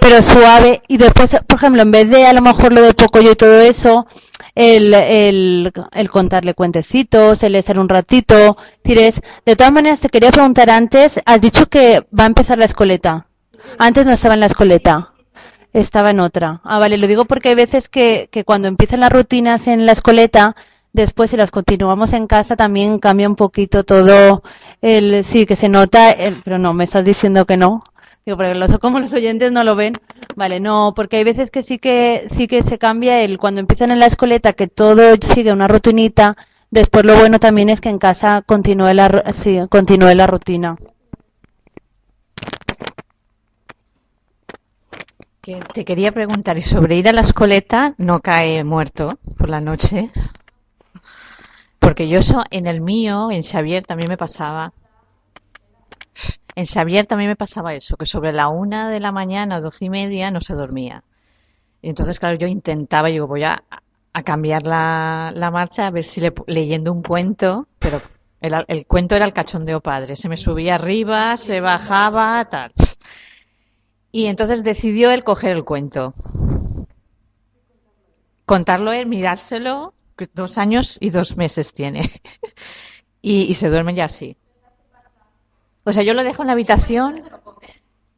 [0.00, 0.82] pero suave.
[0.86, 3.36] Y después, por ejemplo, en vez de a lo mejor lo de poco yo y
[3.36, 4.06] todo eso,
[4.54, 8.56] el, el, el contarle cuentecitos, el estar un ratito.
[8.60, 12.26] es decir, es- de todas maneras, te quería preguntar antes, has dicho que va a
[12.26, 13.26] empezar la escoleta.
[13.78, 15.08] Antes no estaba en la escoleta.
[15.72, 16.60] Estaba en otra.
[16.64, 19.92] Ah, vale, lo digo porque hay veces que, que cuando empiezan las rutinas en la
[19.92, 20.56] escoleta,
[21.02, 24.42] después si las continuamos en casa también cambia un poquito todo
[24.82, 27.80] el, sí, que se nota, el- pero no, me estás diciendo que no.
[28.26, 29.94] Digo, porque los, como los oyentes no lo ven.
[30.36, 33.90] Vale, no, porque hay veces que sí que, sí que se cambia el, cuando empiezan
[33.90, 36.36] en la escoleta, que todo sigue una rutinita,
[36.70, 40.76] después lo bueno también es que en casa continúe la, sí, continúe la rutina.
[45.72, 50.10] Te quería preguntar, y sobre ir a la escoleta no cae muerto por la noche.
[51.88, 54.74] Porque yo eso en el mío, en Xavier también me pasaba.
[56.54, 59.88] En Xavier también me pasaba eso, que sobre la una de la mañana, doce y
[59.88, 61.02] media, no se dormía.
[61.82, 63.64] Y entonces, claro, yo intentaba, digo, voy a,
[64.12, 68.02] a cambiar la, marcha, a ver si le- leyendo un cuento, pero
[68.42, 70.16] el, el cuento era el cachondeo padre.
[70.16, 72.72] Se me subía arriba, se bajaba, tal.
[74.12, 76.12] Y entonces decidió él coger el cuento.
[78.46, 79.94] Contarlo él, mirárselo,
[80.34, 82.10] dos años y dos meses tiene.
[83.22, 84.36] y, se duerme ya así.
[85.84, 87.22] O sea, yo lo dejo en la habitación.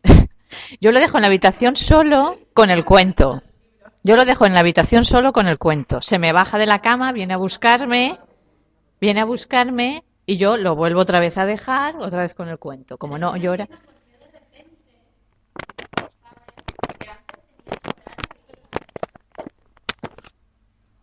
[0.81, 3.43] yo lo dejo en la habitación solo con el cuento.
[4.03, 6.01] Yo lo dejo en la habitación solo con el cuento.
[6.01, 8.19] Se me baja de la cama, viene a buscarme,
[9.01, 12.59] viene a buscarme y yo lo vuelvo otra vez a dejar, otra vez con el
[12.59, 12.97] cuento.
[12.97, 13.69] Como no llora.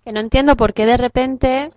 [0.08, 1.70] Que no entiendo por qué de repente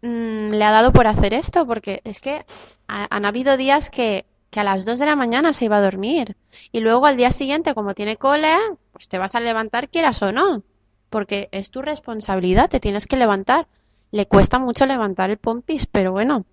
[0.00, 2.46] mm, le ha dado por hacer esto, porque es que
[2.88, 5.82] ha- han habido días que, que a las 2 de la mañana se iba a
[5.82, 6.34] dormir
[6.72, 8.54] y luego al día siguiente, como tiene cole,
[8.92, 10.62] pues te vas a levantar quieras o no,
[11.10, 13.66] porque es tu responsabilidad, te tienes que levantar.
[14.12, 16.46] Le cuesta mucho levantar el pompis, pero bueno,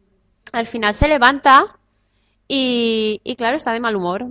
[0.51, 1.79] al final se levanta
[2.49, 4.27] y, y claro, está de mal humor.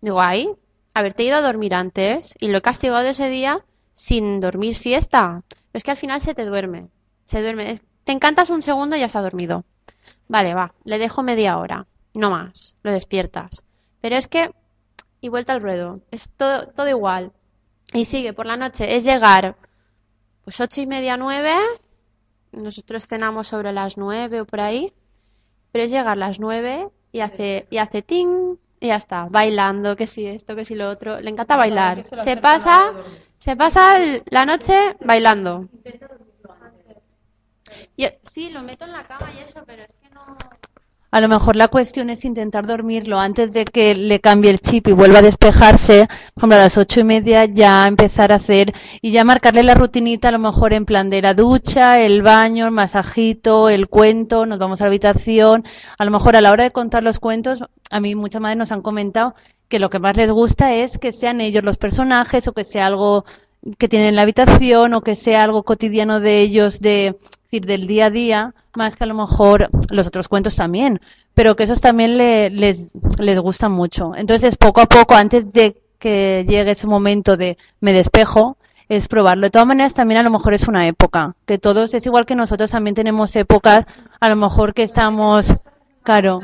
[0.00, 0.50] Digo, ay,
[0.92, 5.44] haberte ido a dormir antes y lo he castigado ese día sin dormir siesta.
[5.70, 6.88] Pero es que al final se te duerme.
[7.24, 7.80] Se duerme.
[8.04, 9.64] Te encantas un segundo y ya se ha dormido.
[10.28, 11.86] Vale, va, le dejo media hora.
[12.14, 12.74] No más.
[12.82, 13.64] Lo despiertas.
[14.00, 14.50] Pero es que.
[15.20, 16.00] Y vuelta al ruedo.
[16.10, 17.32] Es todo, todo igual.
[17.92, 18.96] Y sigue por la noche.
[18.96, 19.56] Es llegar.
[20.44, 21.54] Pues ocho y media, nueve.
[22.52, 24.92] Nosotros cenamos sobre las nueve o por ahí.
[25.72, 30.06] Pero es llegar las nueve y hace, y hace ting y ya está, bailando, que
[30.06, 31.20] si esto, que si lo otro.
[31.20, 32.02] Le encanta bailar.
[32.22, 32.94] Se pasa,
[33.40, 35.66] se pasa el- la noche bailando.
[37.96, 40.20] Yo, sí, lo meto en la cama y eso, pero es que no.
[41.12, 44.86] A lo mejor la cuestión es intentar dormirlo antes de que le cambie el chip
[44.88, 46.06] y vuelva a despejarse.
[46.34, 48.72] Por ejemplo, a las ocho y media ya empezar a hacer
[49.02, 52.66] y ya marcarle la rutinita, a lo mejor en plan de la ducha, el baño,
[52.66, 55.64] el masajito, el cuento, nos vamos a la habitación.
[55.98, 57.58] A lo mejor a la hora de contar los cuentos,
[57.90, 59.34] a mí muchas madres nos han comentado
[59.70, 62.86] que lo que más les gusta es que sean ellos los personajes o que sea
[62.86, 63.24] algo
[63.78, 67.86] que tienen en la habitación o que sea algo cotidiano de ellos, de, decir, del
[67.86, 71.00] día a día, más que a lo mejor los otros cuentos también,
[71.34, 74.12] pero que esos también le- les, les gustan mucho.
[74.16, 78.56] Entonces, poco a poco, antes de que llegue ese momento de me despejo,
[78.88, 79.42] es probarlo.
[79.46, 82.34] De todas maneras, también a lo mejor es una época, que todos, es igual que
[82.34, 83.84] nosotros también tenemos épocas,
[84.18, 85.52] a lo mejor que estamos,
[86.02, 86.40] claro,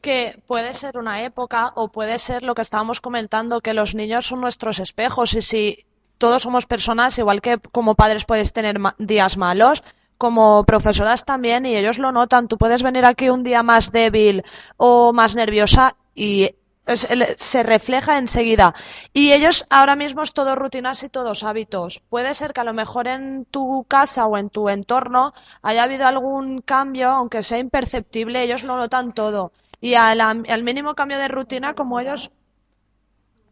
[0.00, 4.26] que puede ser una época o puede ser lo que estábamos comentando, que los niños
[4.26, 5.86] son nuestros espejos y si
[6.18, 9.82] todos somos personas, igual que como padres puedes tener días malos,
[10.18, 12.46] como profesoras también y ellos lo notan.
[12.46, 14.44] Tú puedes venir aquí un día más débil
[14.76, 16.54] o más nerviosa y
[16.96, 18.74] se refleja enseguida.
[19.12, 22.02] Y ellos ahora mismo es todo rutinas y todos hábitos.
[22.08, 25.32] Puede ser que a lo mejor en tu casa o en tu entorno
[25.62, 29.52] haya habido algún cambio, aunque sea imperceptible, ellos lo notan todo.
[29.80, 32.30] Y al, al mínimo cambio de rutina, como ellos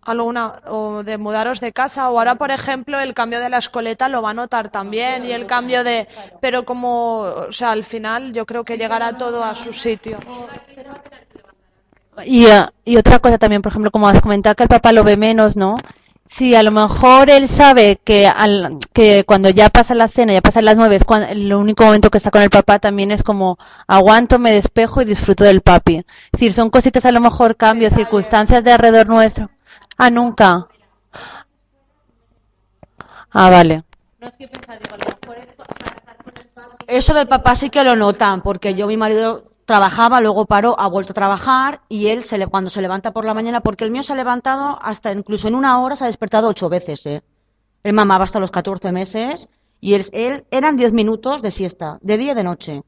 [0.03, 4.09] alguna o de mudaros de casa o ahora por ejemplo el cambio de la escoleta
[4.09, 6.09] lo va a notar también y el cambio de
[6.41, 7.19] pero como
[7.49, 10.19] o sea al final yo creo que llegará todo a su sitio
[12.25, 15.05] Y, eh, y otra cosa también, por ejemplo, como has comentado que el papá lo
[15.05, 15.77] ve menos, ¿no?
[16.31, 20.43] Si a lo mejor él sabe que, al, que cuando ya pasa la cena, ya
[20.43, 23.57] pasan las nueve, es el único momento que está con el papá también es como
[23.87, 25.97] aguanto, me despejo y disfruto del papi.
[25.97, 29.51] Es decir, son cositas a lo mejor cambios, circunstancias de alrededor nuestro.
[29.97, 30.69] Ah, nunca.
[33.31, 33.85] Ah, vale.
[34.21, 35.65] Eso
[36.89, 41.13] del papá sí que lo notan, porque yo, mi marido trabajaba, luego paró, ha vuelto
[41.13, 44.03] a trabajar y él se le, cuando se levanta por la mañana, porque el mío
[44.03, 47.23] se ha levantado hasta incluso en una hora se ha despertado ocho veces, ¿eh?
[47.83, 49.49] Él mamaba hasta los 14 meses
[49.81, 52.83] y él, él eran 10 minutos de siesta, de día y de noche.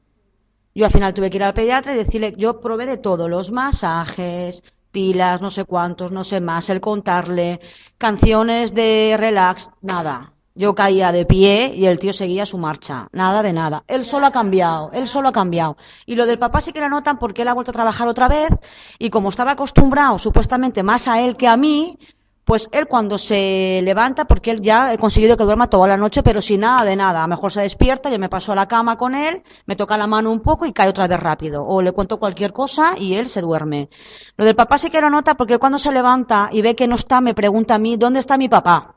[0.75, 3.51] Yo al final tuve que ir al pediatra y decirle, yo probé de todo, los
[3.51, 7.61] masajes, tilas, no sé cuántos, no sé más, el contarle,
[7.99, 10.33] canciones de relax, nada.
[10.55, 13.85] Yo caía de pie y el tío seguía su marcha, nada de nada.
[13.87, 15.77] Él solo ha cambiado, él solo ha cambiado.
[16.07, 18.29] Y lo del papá sí que lo notan porque él ha vuelto a trabajar otra
[18.29, 18.51] vez
[18.99, 21.99] y como estaba acostumbrado supuestamente más a él que a mí,
[22.45, 26.25] pues él cuando se levanta, porque él ya he conseguido que duerma toda la noche,
[26.25, 27.21] pero sin nada de nada.
[27.21, 29.97] A lo mejor se despierta, yo me paso a la cama con él, me toca
[29.97, 31.63] la mano un poco y cae otra vez rápido.
[31.63, 33.89] O le cuento cualquier cosa y él se duerme.
[34.37, 36.89] Lo del papá sí que lo nota porque él cuando se levanta y ve que
[36.89, 38.97] no está, me pregunta a mí, ¿dónde está mi papá?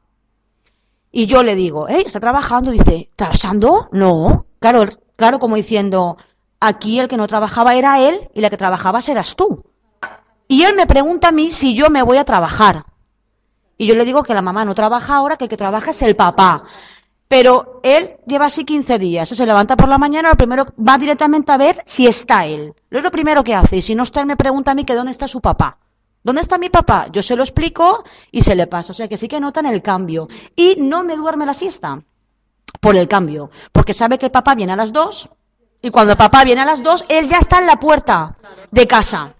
[1.15, 2.01] Y yo le digo, ¿eh?
[2.03, 2.71] ¿Está trabajando?
[2.71, 3.87] Dice, ¿trabajando?
[3.91, 4.47] No.
[4.57, 4.85] Claro,
[5.15, 6.17] claro, como diciendo,
[6.59, 9.63] aquí el que no trabajaba era él y la que trabajabas eras tú.
[10.47, 12.85] Y él me pregunta a mí si yo me voy a trabajar.
[13.77, 16.01] Y yo le digo que la mamá no trabaja ahora, que el que trabaja es
[16.01, 16.63] el papá.
[17.27, 19.29] Pero él lleva así 15 días.
[19.29, 22.73] Se levanta por la mañana, lo primero va directamente a ver si está él.
[22.89, 23.77] Lo es lo primero que hace.
[23.77, 25.77] Y si no está, él me pregunta a mí que dónde está su papá.
[26.23, 27.07] ¿Dónde está mi papá?
[27.11, 28.91] Yo se lo explico y se le pasa.
[28.91, 30.27] O sea que sí que notan el cambio.
[30.55, 32.01] Y no me duerme la siesta
[32.79, 33.51] por el cambio.
[33.71, 35.29] Porque sabe que el papá viene a las dos
[35.85, 38.37] y cuando el papá viene a las dos, él ya está en la puerta
[38.71, 39.35] de casa.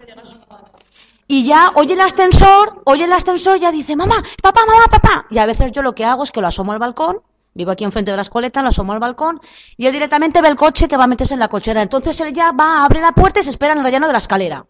[1.26, 5.26] Y ya oye el ascensor, oye el ascensor, ya dice, mamá, papá, mamá, papá.
[5.30, 7.22] Y a veces yo lo que hago es que lo asomo al balcón,
[7.54, 9.40] vivo aquí enfrente de la escoleta, lo asomo al balcón,
[9.78, 11.82] y él directamente ve el coche que va a meterse en la cochera.
[11.82, 14.20] Entonces él ya va, abre la puerta y se espera en el relleno de la
[14.20, 14.66] escalera.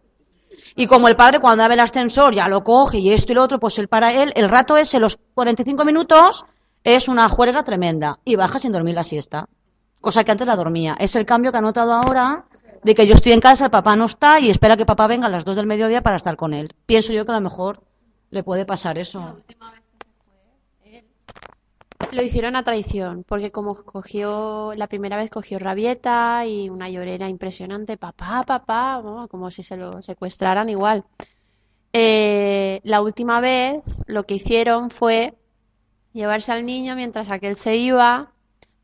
[0.76, 3.44] Y como el padre cuando abre el ascensor ya lo coge y esto y lo
[3.44, 6.46] otro, pues él para él, el rato ese, los 45 minutos,
[6.84, 8.20] es una juerga tremenda.
[8.26, 9.48] Y baja sin dormir la siesta.
[10.02, 10.96] Cosa que antes la dormía.
[11.00, 12.46] Es el cambio que ha notado ahora
[12.84, 15.28] de que yo estoy en casa, el papá no está y espera que papá venga
[15.28, 16.76] a las 2 del mediodía para estar con él.
[16.86, 17.82] Pienso yo que a lo mejor
[18.30, 19.38] le puede pasar eso.
[22.14, 27.28] Lo hicieron a traición, porque como cogió, la primera vez cogió rabieta y una llorera
[27.28, 31.06] impresionante, papá, papá, como si se lo secuestraran igual.
[31.92, 35.34] Eh, la última vez lo que hicieron fue
[36.14, 38.32] llevarse al niño mientras aquel se iba,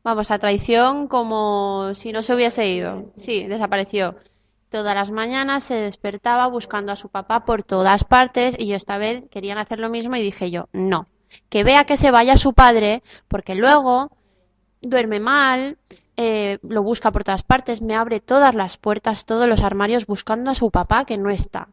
[0.02, 3.12] vamos, a traición como si no se hubiese ido.
[3.14, 4.16] Sí, desapareció.
[4.70, 8.98] Todas las mañanas se despertaba buscando a su papá por todas partes y yo esta
[8.98, 11.06] vez querían hacer lo mismo y dije yo, no,
[11.48, 14.10] que vea que se vaya su padre porque luego
[14.80, 15.78] duerme mal,
[16.16, 20.50] eh, lo busca por todas partes, me abre todas las puertas, todos los armarios buscando
[20.50, 21.68] a su papá que no está.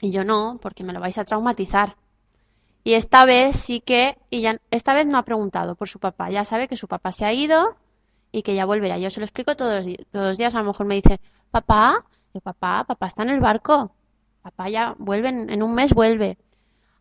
[0.00, 1.96] Y yo no, porque me lo vais a traumatizar.
[2.82, 6.30] Y esta vez sí que, y ya, esta vez no ha preguntado por su papá,
[6.30, 7.76] ya sabe que su papá se ha ido
[8.32, 8.98] y que ya volverá.
[8.98, 11.20] Yo se lo explico todos todos los días, a lo mejor me dice,
[11.50, 13.92] papá, yo, papá, papá está en el barco,
[14.42, 16.38] papá ya vuelve, en, en un mes vuelve.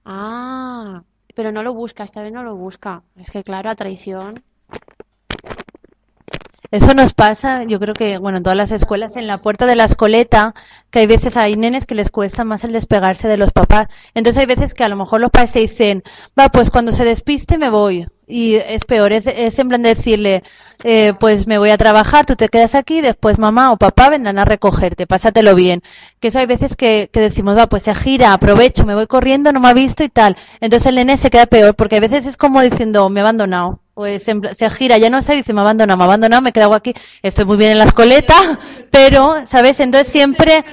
[0.05, 1.03] Ah,
[1.39, 3.01] pero no lo busca, esta vez no lo busca.
[3.15, 4.43] Es que claro, a traición.
[6.69, 9.77] Eso nos pasa, yo creo que, bueno, en todas las escuelas, en la puerta de
[9.77, 10.53] la escoleta,
[10.91, 13.87] que hay veces hay nenes que les cuesta más el despegarse de los papás.
[14.15, 16.03] Entonces hay veces que a lo mejor los padres se dicen,
[16.37, 18.05] va, pues cuando se despiste me voy.
[18.31, 20.43] Y es peor, es, es en decirle,
[20.83, 24.37] eh, pues me voy a trabajar, tú te quedas aquí, después mamá o papá vendrán
[24.37, 25.81] a recogerte, pásatelo bien.
[26.19, 29.51] Que eso hay veces que, que decimos, va, pues se gira, aprovecho, me voy corriendo,
[29.51, 30.35] no me ha visto y tal.
[30.61, 33.79] Entonces el nene se queda peor, porque a veces es como diciendo, me ha abandonado.
[33.95, 36.51] Pues pla- se gira, ya no sé, dice, me ha abandonado, me ha abandonado, me
[36.51, 36.93] he quedado aquí,
[37.23, 38.35] estoy muy bien en la escoleta,
[38.91, 39.79] pero, ¿sabes?
[39.79, 40.63] Entonces siempre,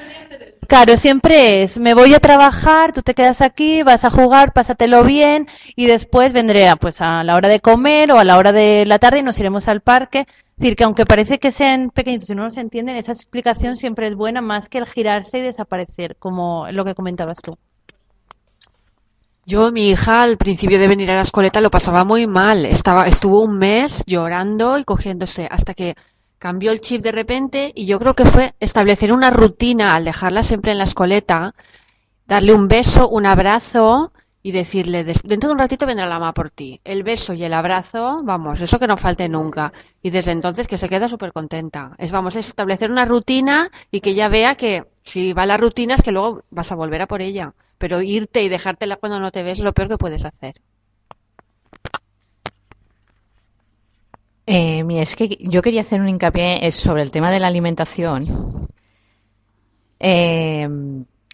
[0.67, 5.05] claro, siempre es, me voy a trabajar, tú te quedas aquí, vas a jugar, pásatelo
[5.05, 8.53] bien, y después vendré a, pues a la hora de comer o a la hora
[8.53, 10.27] de la tarde y nos iremos al parque.
[10.29, 14.07] Es decir, que aunque parece que sean pequeñitos y no los entienden, esa explicación siempre
[14.09, 17.59] es buena más que el girarse y desaparecer, como lo que comentabas tú.
[19.45, 22.65] Yo, mi hija, al principio de venir a la escoleta lo pasaba muy mal.
[22.65, 25.95] Estaba, estuvo un mes llorando y cogiéndose hasta que
[26.39, 30.43] cambió el chip de repente y yo creo que fue establecer una rutina al dejarla
[30.43, 31.55] siempre en la escoleta,
[32.27, 36.33] darle un beso, un abrazo y decirle, "Des- dentro de un ratito vendrá la mamá
[36.35, 36.81] por ti.
[36.85, 39.73] El beso y el abrazo, vamos, eso que no falte nunca.
[40.03, 41.93] Y desde entonces que se queda súper contenta.
[41.99, 45.95] Es, vamos, es establecer una rutina y que ella vea que Si va la rutina
[45.95, 47.55] es que luego vas a volver a por ella.
[47.79, 50.55] Pero irte y dejártela cuando no te ves es lo peor que puedes hacer.
[54.47, 57.48] Eh, mira, es que yo quería hacer un hincapié eh, sobre el tema de la
[57.48, 58.68] alimentación.
[59.98, 60.68] Eh,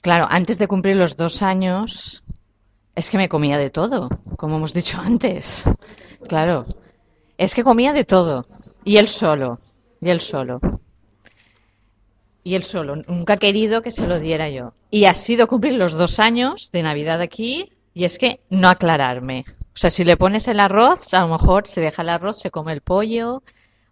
[0.00, 2.24] claro, antes de cumplir los dos años,
[2.94, 5.64] es que me comía de todo, como hemos dicho antes.
[6.26, 6.66] Claro,
[7.36, 8.46] es que comía de todo.
[8.82, 9.60] Y él solo,
[10.00, 10.60] y él solo.
[12.44, 12.96] Y él solo.
[12.96, 14.72] Nunca ha querido que se lo diera yo.
[14.90, 19.44] Y ha sido cumplir los dos años de Navidad aquí, y es que no aclararme.
[19.74, 22.50] O sea, si le pones el arroz, a lo mejor se deja el arroz, se
[22.50, 23.42] come el pollo.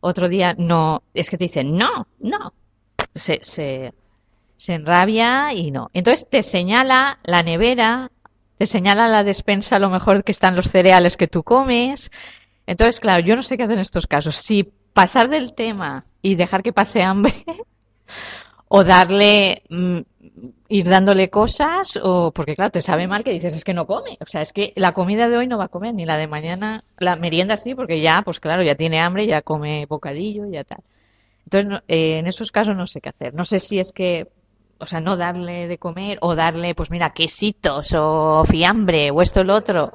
[0.01, 1.03] Otro día no.
[1.15, 2.53] Es que te dicen, no, no.
[3.15, 3.95] Se, se,
[4.57, 5.91] se enrabia y no.
[5.95, 8.11] Entonces te señala la nevera,
[8.59, 12.11] te señala la despensa, a lo mejor que están los cereales que tú comes.
[12.67, 14.37] Entonces, claro, yo no sé qué hacer en estos casos.
[14.37, 17.33] Si pasar del tema y dejar que pase hambre,
[18.69, 20.01] o darle, mm,
[20.69, 24.17] ir dándole cosas, o porque claro, te sabe mal que dices, es que no come.
[24.21, 26.27] O sea, es que la comida de hoy no va a comer, ni la de
[26.29, 30.65] mañana, la merienda sí, porque ya, pues claro, ya tiene hambre, ya come bocadillo, ya
[30.65, 30.81] tal.
[31.47, 33.35] Entonces, no- eh, en esos casos no sé qué hacer.
[33.35, 34.29] No sé si es que,
[34.79, 39.41] o sea, no darle de comer o darle, pues mira, quesitos o fiambre o esto
[39.41, 39.93] o lo otro.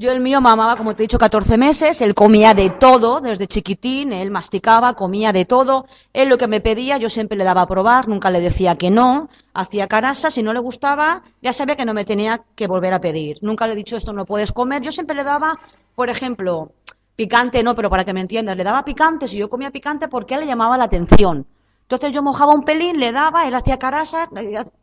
[0.00, 3.48] Yo el mío mamaba, como te he dicho, 14 meses, él comía de todo, desde
[3.48, 7.62] chiquitín, él masticaba, comía de todo, él lo que me pedía yo siempre le daba
[7.62, 11.74] a probar, nunca le decía que no, hacía carasa, si no le gustaba, ya sabía
[11.74, 14.52] que no me tenía que volver a pedir, nunca le he dicho esto no puedes
[14.52, 15.58] comer, yo siempre le daba,
[15.96, 16.70] por ejemplo,
[17.16, 20.34] picante no, pero para que me entiendas, le daba picante, si yo comía picante, porque
[20.34, 21.44] él le llamaba la atención.
[21.82, 24.28] Entonces yo mojaba un pelín, le daba, él hacía carasa,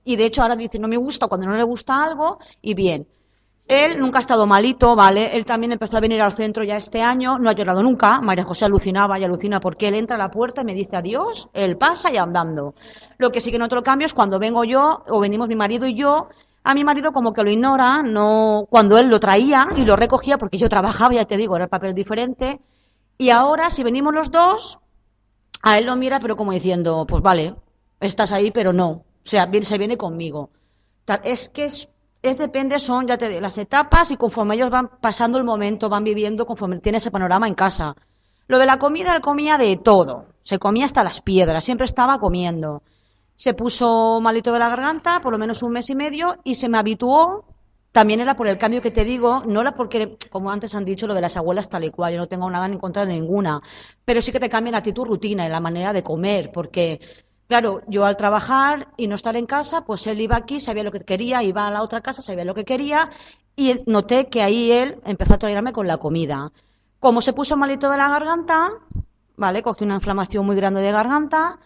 [0.04, 3.08] y de hecho ahora dice no me gusta cuando no le gusta algo, y bien.
[3.68, 5.36] Él nunca ha estado malito, ¿vale?
[5.36, 8.22] Él también empezó a venir al centro ya este año, no ha llorado nunca.
[8.22, 11.50] María José alucinaba y alucina porque él entra a la puerta y me dice adiós,
[11.54, 12.76] él pasa y andando.
[13.18, 15.88] Lo que sí que noto el cambio es cuando vengo yo, o venimos mi marido
[15.88, 16.30] y yo,
[16.64, 20.38] a mi marido como que lo ignora, no, cuando él lo traía y lo recogía,
[20.38, 22.62] porque yo trabajaba, ya te digo, era el papel diferente.
[23.18, 24.80] Y ahora, si venimos los dos,
[25.64, 27.56] a él lo mira, pero como diciendo, pues vale,
[28.00, 28.90] estás ahí, pero no.
[28.90, 30.52] O sea, se viene conmigo.
[31.24, 31.90] Es que es,
[32.30, 35.90] es depende, son, ya te digo, las etapas y conforme ellos van pasando el momento,
[35.90, 37.96] van viviendo, conforme tiene ese panorama en casa.
[38.48, 40.22] Lo de la comida, él comía de todo.
[40.44, 42.84] Se comía hasta las piedras, siempre estaba comiendo.
[43.36, 46.70] Se puso malito de la garganta, por lo menos un mes y medio, y se
[46.70, 47.46] me habituó.
[47.92, 51.08] También era por el cambio que te digo, no era porque, como antes han dicho,
[51.08, 53.62] lo de las abuelas tal y cual, yo no tengo nada en contra de ninguna,
[54.04, 57.00] pero sí que te cambia la actitud rutina y la manera de comer, porque,
[57.48, 60.92] claro, yo al trabajar y no estar en casa, pues él iba aquí, sabía lo
[60.92, 63.10] que quería, iba a la otra casa, sabía lo que quería,
[63.56, 66.52] y noté que ahí él empezó a tolerarme con la comida.
[67.00, 68.70] Como se puso malito de la garganta,
[69.38, 69.62] ¿vale?
[69.62, 71.60] Cogió una inflamación muy grande de garganta,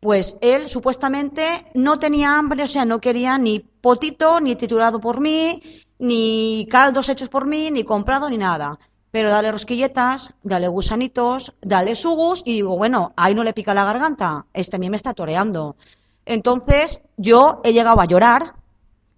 [0.00, 5.20] pues él supuestamente no tenía hambre, o sea, no quería ni potito, ni triturado por
[5.20, 5.62] mí,
[5.98, 8.78] ni caldos hechos por mí, ni comprado, ni nada.
[9.10, 13.84] Pero dale rosquilletas, dale gusanitos, dale sugus, y digo, bueno, ahí no le pica la
[13.84, 15.76] garganta, este a mí me está toreando.
[16.26, 18.54] Entonces, yo he llegado a llorar,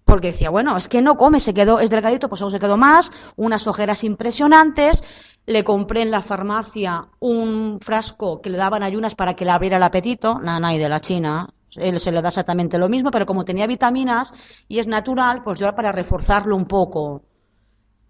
[0.05, 2.75] porque decía, bueno, es que no come, se quedó, es delgadito, pues aún se quedó
[2.77, 5.03] más, unas ojeras impresionantes.
[5.45, 9.77] Le compré en la farmacia un frasco que le daban ayunas para que le abriera
[9.77, 11.47] el apetito, nada, y de la China.
[11.75, 14.33] Él se le da exactamente lo mismo, pero como tenía vitaminas
[14.67, 17.23] y es natural, pues yo para reforzarlo un poco.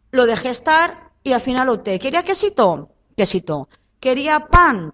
[0.10, 1.99] Lo dejé estar y al final opté.
[1.99, 2.89] ¿Quería quesito?
[3.15, 3.69] Quesito.
[3.99, 4.93] ¿Quería pan?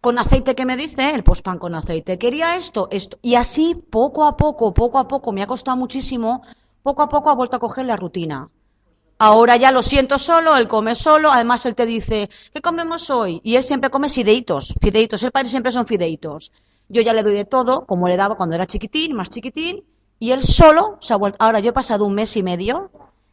[0.00, 2.18] Con aceite que me dice él, pues pan con aceite.
[2.18, 3.18] Quería esto, esto.
[3.22, 6.42] Y así, poco a poco, poco a poco, me ha costado muchísimo,
[6.82, 8.48] poco a poco ha vuelto a coger la rutina.
[9.18, 13.40] Ahora ya lo siento solo, él come solo, además él te dice, ¿qué comemos hoy?
[13.42, 16.52] Y él siempre come fideitos, fideitos, el padre siempre son fideitos.
[16.88, 19.84] Yo ya le doy de todo, como le daba cuando era chiquitín, más chiquitín,
[20.18, 21.38] y él solo se ha vuelto.
[21.40, 22.90] Ahora yo he pasado un mes y medio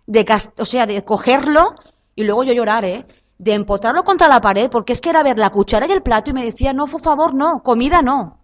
[0.07, 0.25] de,
[0.57, 1.75] o sea, de cogerlo
[2.15, 3.05] y luego yo llorar, ¿eh?
[3.37, 6.29] De empotrarlo contra la pared, porque es que era ver la cuchara y el plato
[6.29, 8.39] y me decía, no, por favor, no, comida no.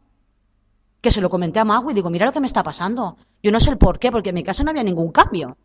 [1.01, 3.17] Que se lo comenté a Mago y digo, mira lo que me está pasando.
[3.41, 5.57] Yo no sé el por qué, porque en mi casa no había ningún cambio.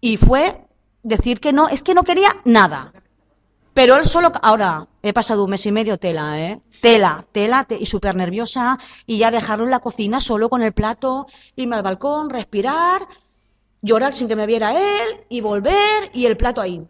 [0.00, 0.66] Y fue
[1.02, 2.92] decir que no, es que no quería nada.
[3.72, 6.60] Pero él solo, ahora he pasado un mes y medio tela, ¿eh?
[6.82, 10.72] Tela, tela, te- y súper nerviosa, y ya dejarlo en la cocina solo con el
[10.72, 11.26] plato,
[11.56, 13.02] irme al balcón, respirar,
[13.80, 16.82] llorar sin que me viera él, y volver, y el plato ahí,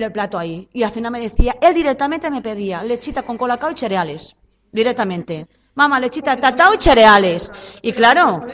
[0.00, 0.68] y el plato ahí.
[0.72, 4.36] Y al final me decía, él directamente me pedía lechita con colacao y cereales,
[4.72, 5.48] directamente.
[5.74, 7.52] Mamá, lechita, tatao y cereales.
[7.82, 8.44] Y claro,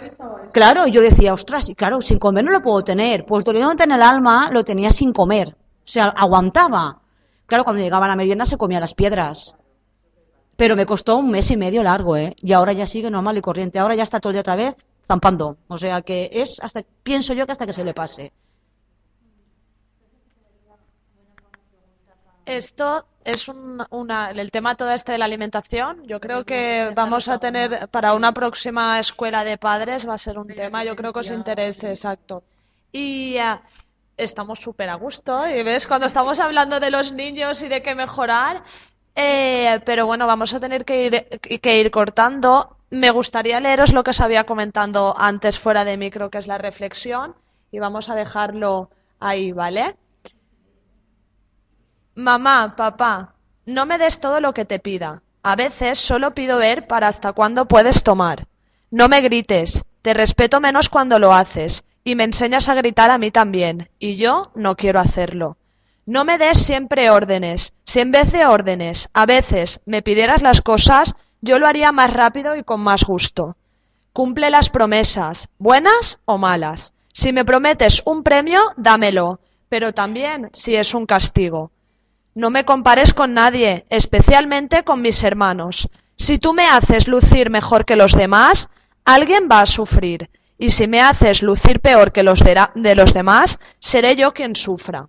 [0.53, 3.25] claro, yo decía, ostras, y claro, sin comer no lo puedo tener.
[3.25, 5.51] Pues doliéndote en el alma, lo tenía sin comer.
[5.51, 7.01] O sea, aguantaba.
[7.47, 9.55] Claro, cuando llegaba a la merienda se comía las piedras.
[10.57, 12.35] Pero me costó un mes y medio largo, ¿eh?
[12.39, 13.79] Y ahora ya sigue normal y corriente.
[13.79, 15.59] Ahora ya está todo el día otra vez zampando.
[15.69, 18.33] O sea que es hasta, pienso yo que hasta que se le pase.
[22.45, 26.03] Esto es un- una, el tema todo este de la alimentación.
[26.07, 30.39] Yo creo que vamos a tener para una próxima escuela de padres va a ser
[30.39, 30.85] un tema.
[30.85, 32.43] Yo creo que os interese, exacto.
[32.91, 33.63] Y ah,
[34.17, 35.49] estamos súper a gusto.
[35.49, 38.63] Y ves, cuando estamos hablando de los niños y de qué mejorar,
[39.15, 42.77] eh, pero bueno, vamos a tener que ir, que ir cortando.
[42.91, 46.59] Me gustaría leeros lo que os había comentado antes fuera de micro, que es la
[46.59, 47.37] reflexión,
[47.71, 48.91] y vamos a dejarlo
[49.21, 49.97] ahí, ¿vale?
[52.15, 55.23] Mamá, papá, no me des todo lo que te pida.
[55.43, 58.47] A veces solo pido ver para hasta cuándo puedes tomar.
[58.91, 63.17] No me grites, te respeto menos cuando lo haces, y me enseñas a gritar a
[63.17, 65.57] mí también, y yo no quiero hacerlo.
[66.05, 67.73] No me des siempre órdenes.
[67.85, 72.13] Si en vez de órdenes a veces me pidieras las cosas, yo lo haría más
[72.13, 73.57] rápido y con más gusto.
[74.13, 76.93] Cumple las promesas, buenas o malas.
[77.15, 79.41] Si me prometes un premio, dámelo,
[79.71, 81.72] pero también si es un castigo.
[82.35, 85.89] No me compares con nadie, especialmente con mis hermanos.
[86.17, 88.69] Si tú me haces lucir mejor que los demás,
[89.05, 90.31] alguien va a sufrir.
[90.57, 94.57] Y si me haces lucir peor que los de, de los demás, seré yo quien
[94.57, 95.09] sufra.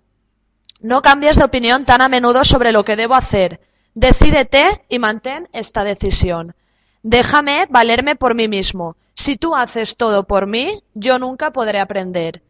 [0.80, 3.60] No cambies de opinión tan a menudo sobre lo que debo hacer.
[3.94, 6.54] Decídete y mantén esta decisión.
[7.02, 8.96] Déjame valerme por mí mismo.
[9.14, 12.42] Si tú haces todo por mí, yo nunca podré aprender.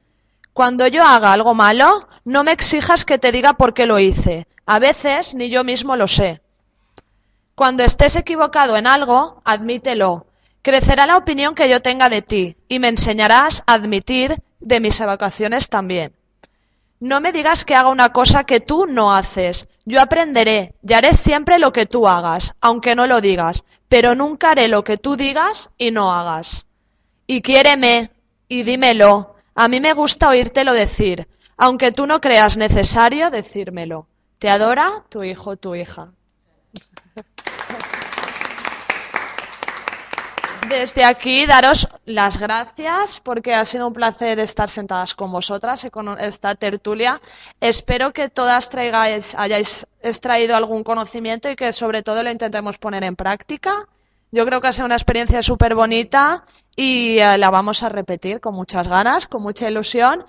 [0.54, 4.46] Cuando yo haga algo malo, no me exijas que te diga por qué lo hice.
[4.66, 6.42] A veces ni yo mismo lo sé.
[7.56, 10.28] Cuando estés equivocado en algo, admítelo.
[10.62, 15.00] Crecerá la opinión que yo tenga de ti y me enseñarás a admitir de mis
[15.00, 16.14] evacuaciones también.
[17.00, 19.66] No me digas que haga una cosa que tú no haces.
[19.84, 24.52] Yo aprenderé y haré siempre lo que tú hagas, aunque no lo digas, pero nunca
[24.52, 26.68] haré lo que tú digas y no hagas.
[27.26, 28.12] Y quiéreme
[28.46, 29.33] y dímelo.
[29.56, 34.06] A mí me gusta oírtelo decir, aunque tú no creas necesario decírmelo.
[34.38, 36.12] Te adora tu hijo, tu hija.
[40.68, 45.90] Desde aquí daros las gracias porque ha sido un placer estar sentadas con vosotras y
[45.90, 47.20] con esta tertulia.
[47.60, 53.04] Espero que todas traigáis, hayáis extraído algún conocimiento y que sobre todo lo intentemos poner
[53.04, 53.86] en práctica.
[54.34, 56.44] Yo creo que ha sido una experiencia súper bonita
[56.74, 60.24] y eh, la vamos a repetir con muchas ganas, con mucha ilusión.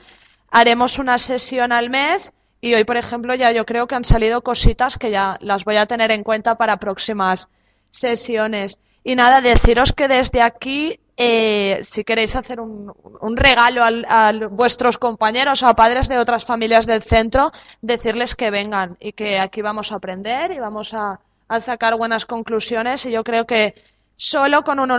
[0.51, 4.43] Haremos una sesión al mes y hoy, por ejemplo, ya yo creo que han salido
[4.43, 7.49] cositas que ya las voy a tener en cuenta para próximas
[7.89, 8.77] sesiones.
[9.03, 12.93] Y nada, deciros que desde aquí, eh, si queréis hacer un,
[13.35, 17.51] regalo al- a vuestros compañeros o a padres de otras familias del centro,
[17.81, 22.27] decirles que vengan y que aquí vamos a aprender y vamos a, a sacar buenas
[22.27, 23.03] conclusiones.
[23.07, 23.73] Y yo creo que
[24.17, 24.91] solo con, un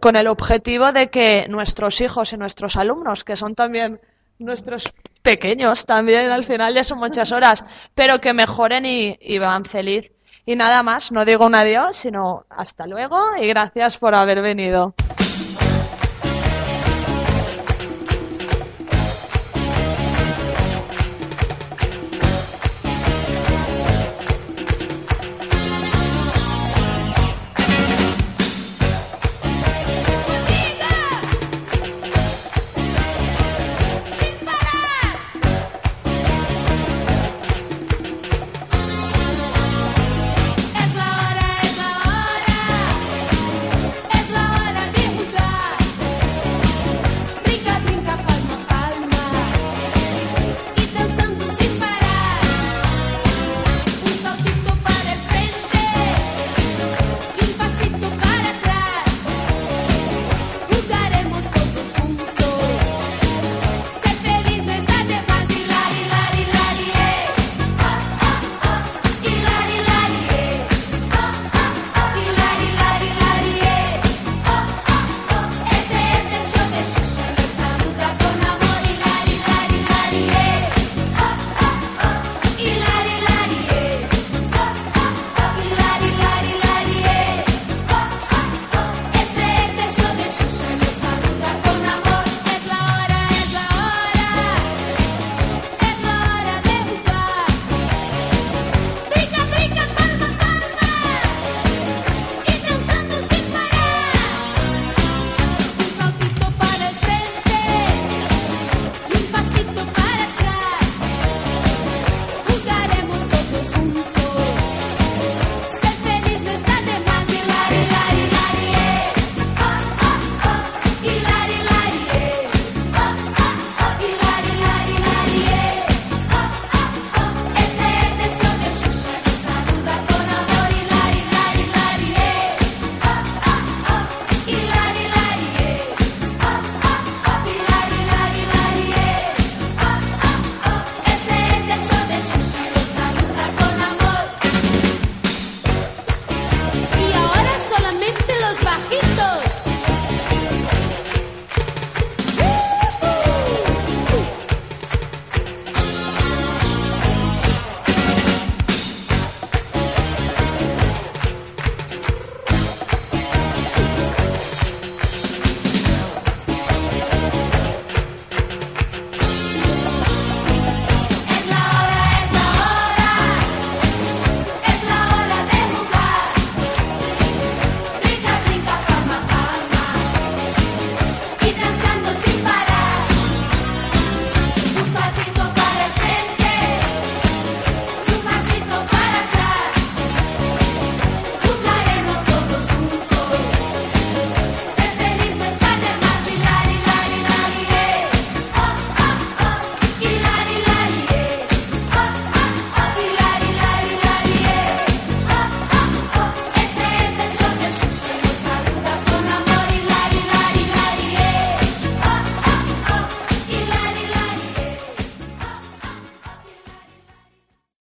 [0.00, 4.00] con el objetivo de que nuestros hijos y nuestros alumnos, que son también
[4.38, 4.92] nuestros
[5.22, 7.64] pequeños también, al final ya son muchas horas,
[7.94, 10.12] pero que mejoren y, y van feliz.
[10.46, 14.94] Y nada más, no digo un adiós, sino hasta luego y gracias por haber venido.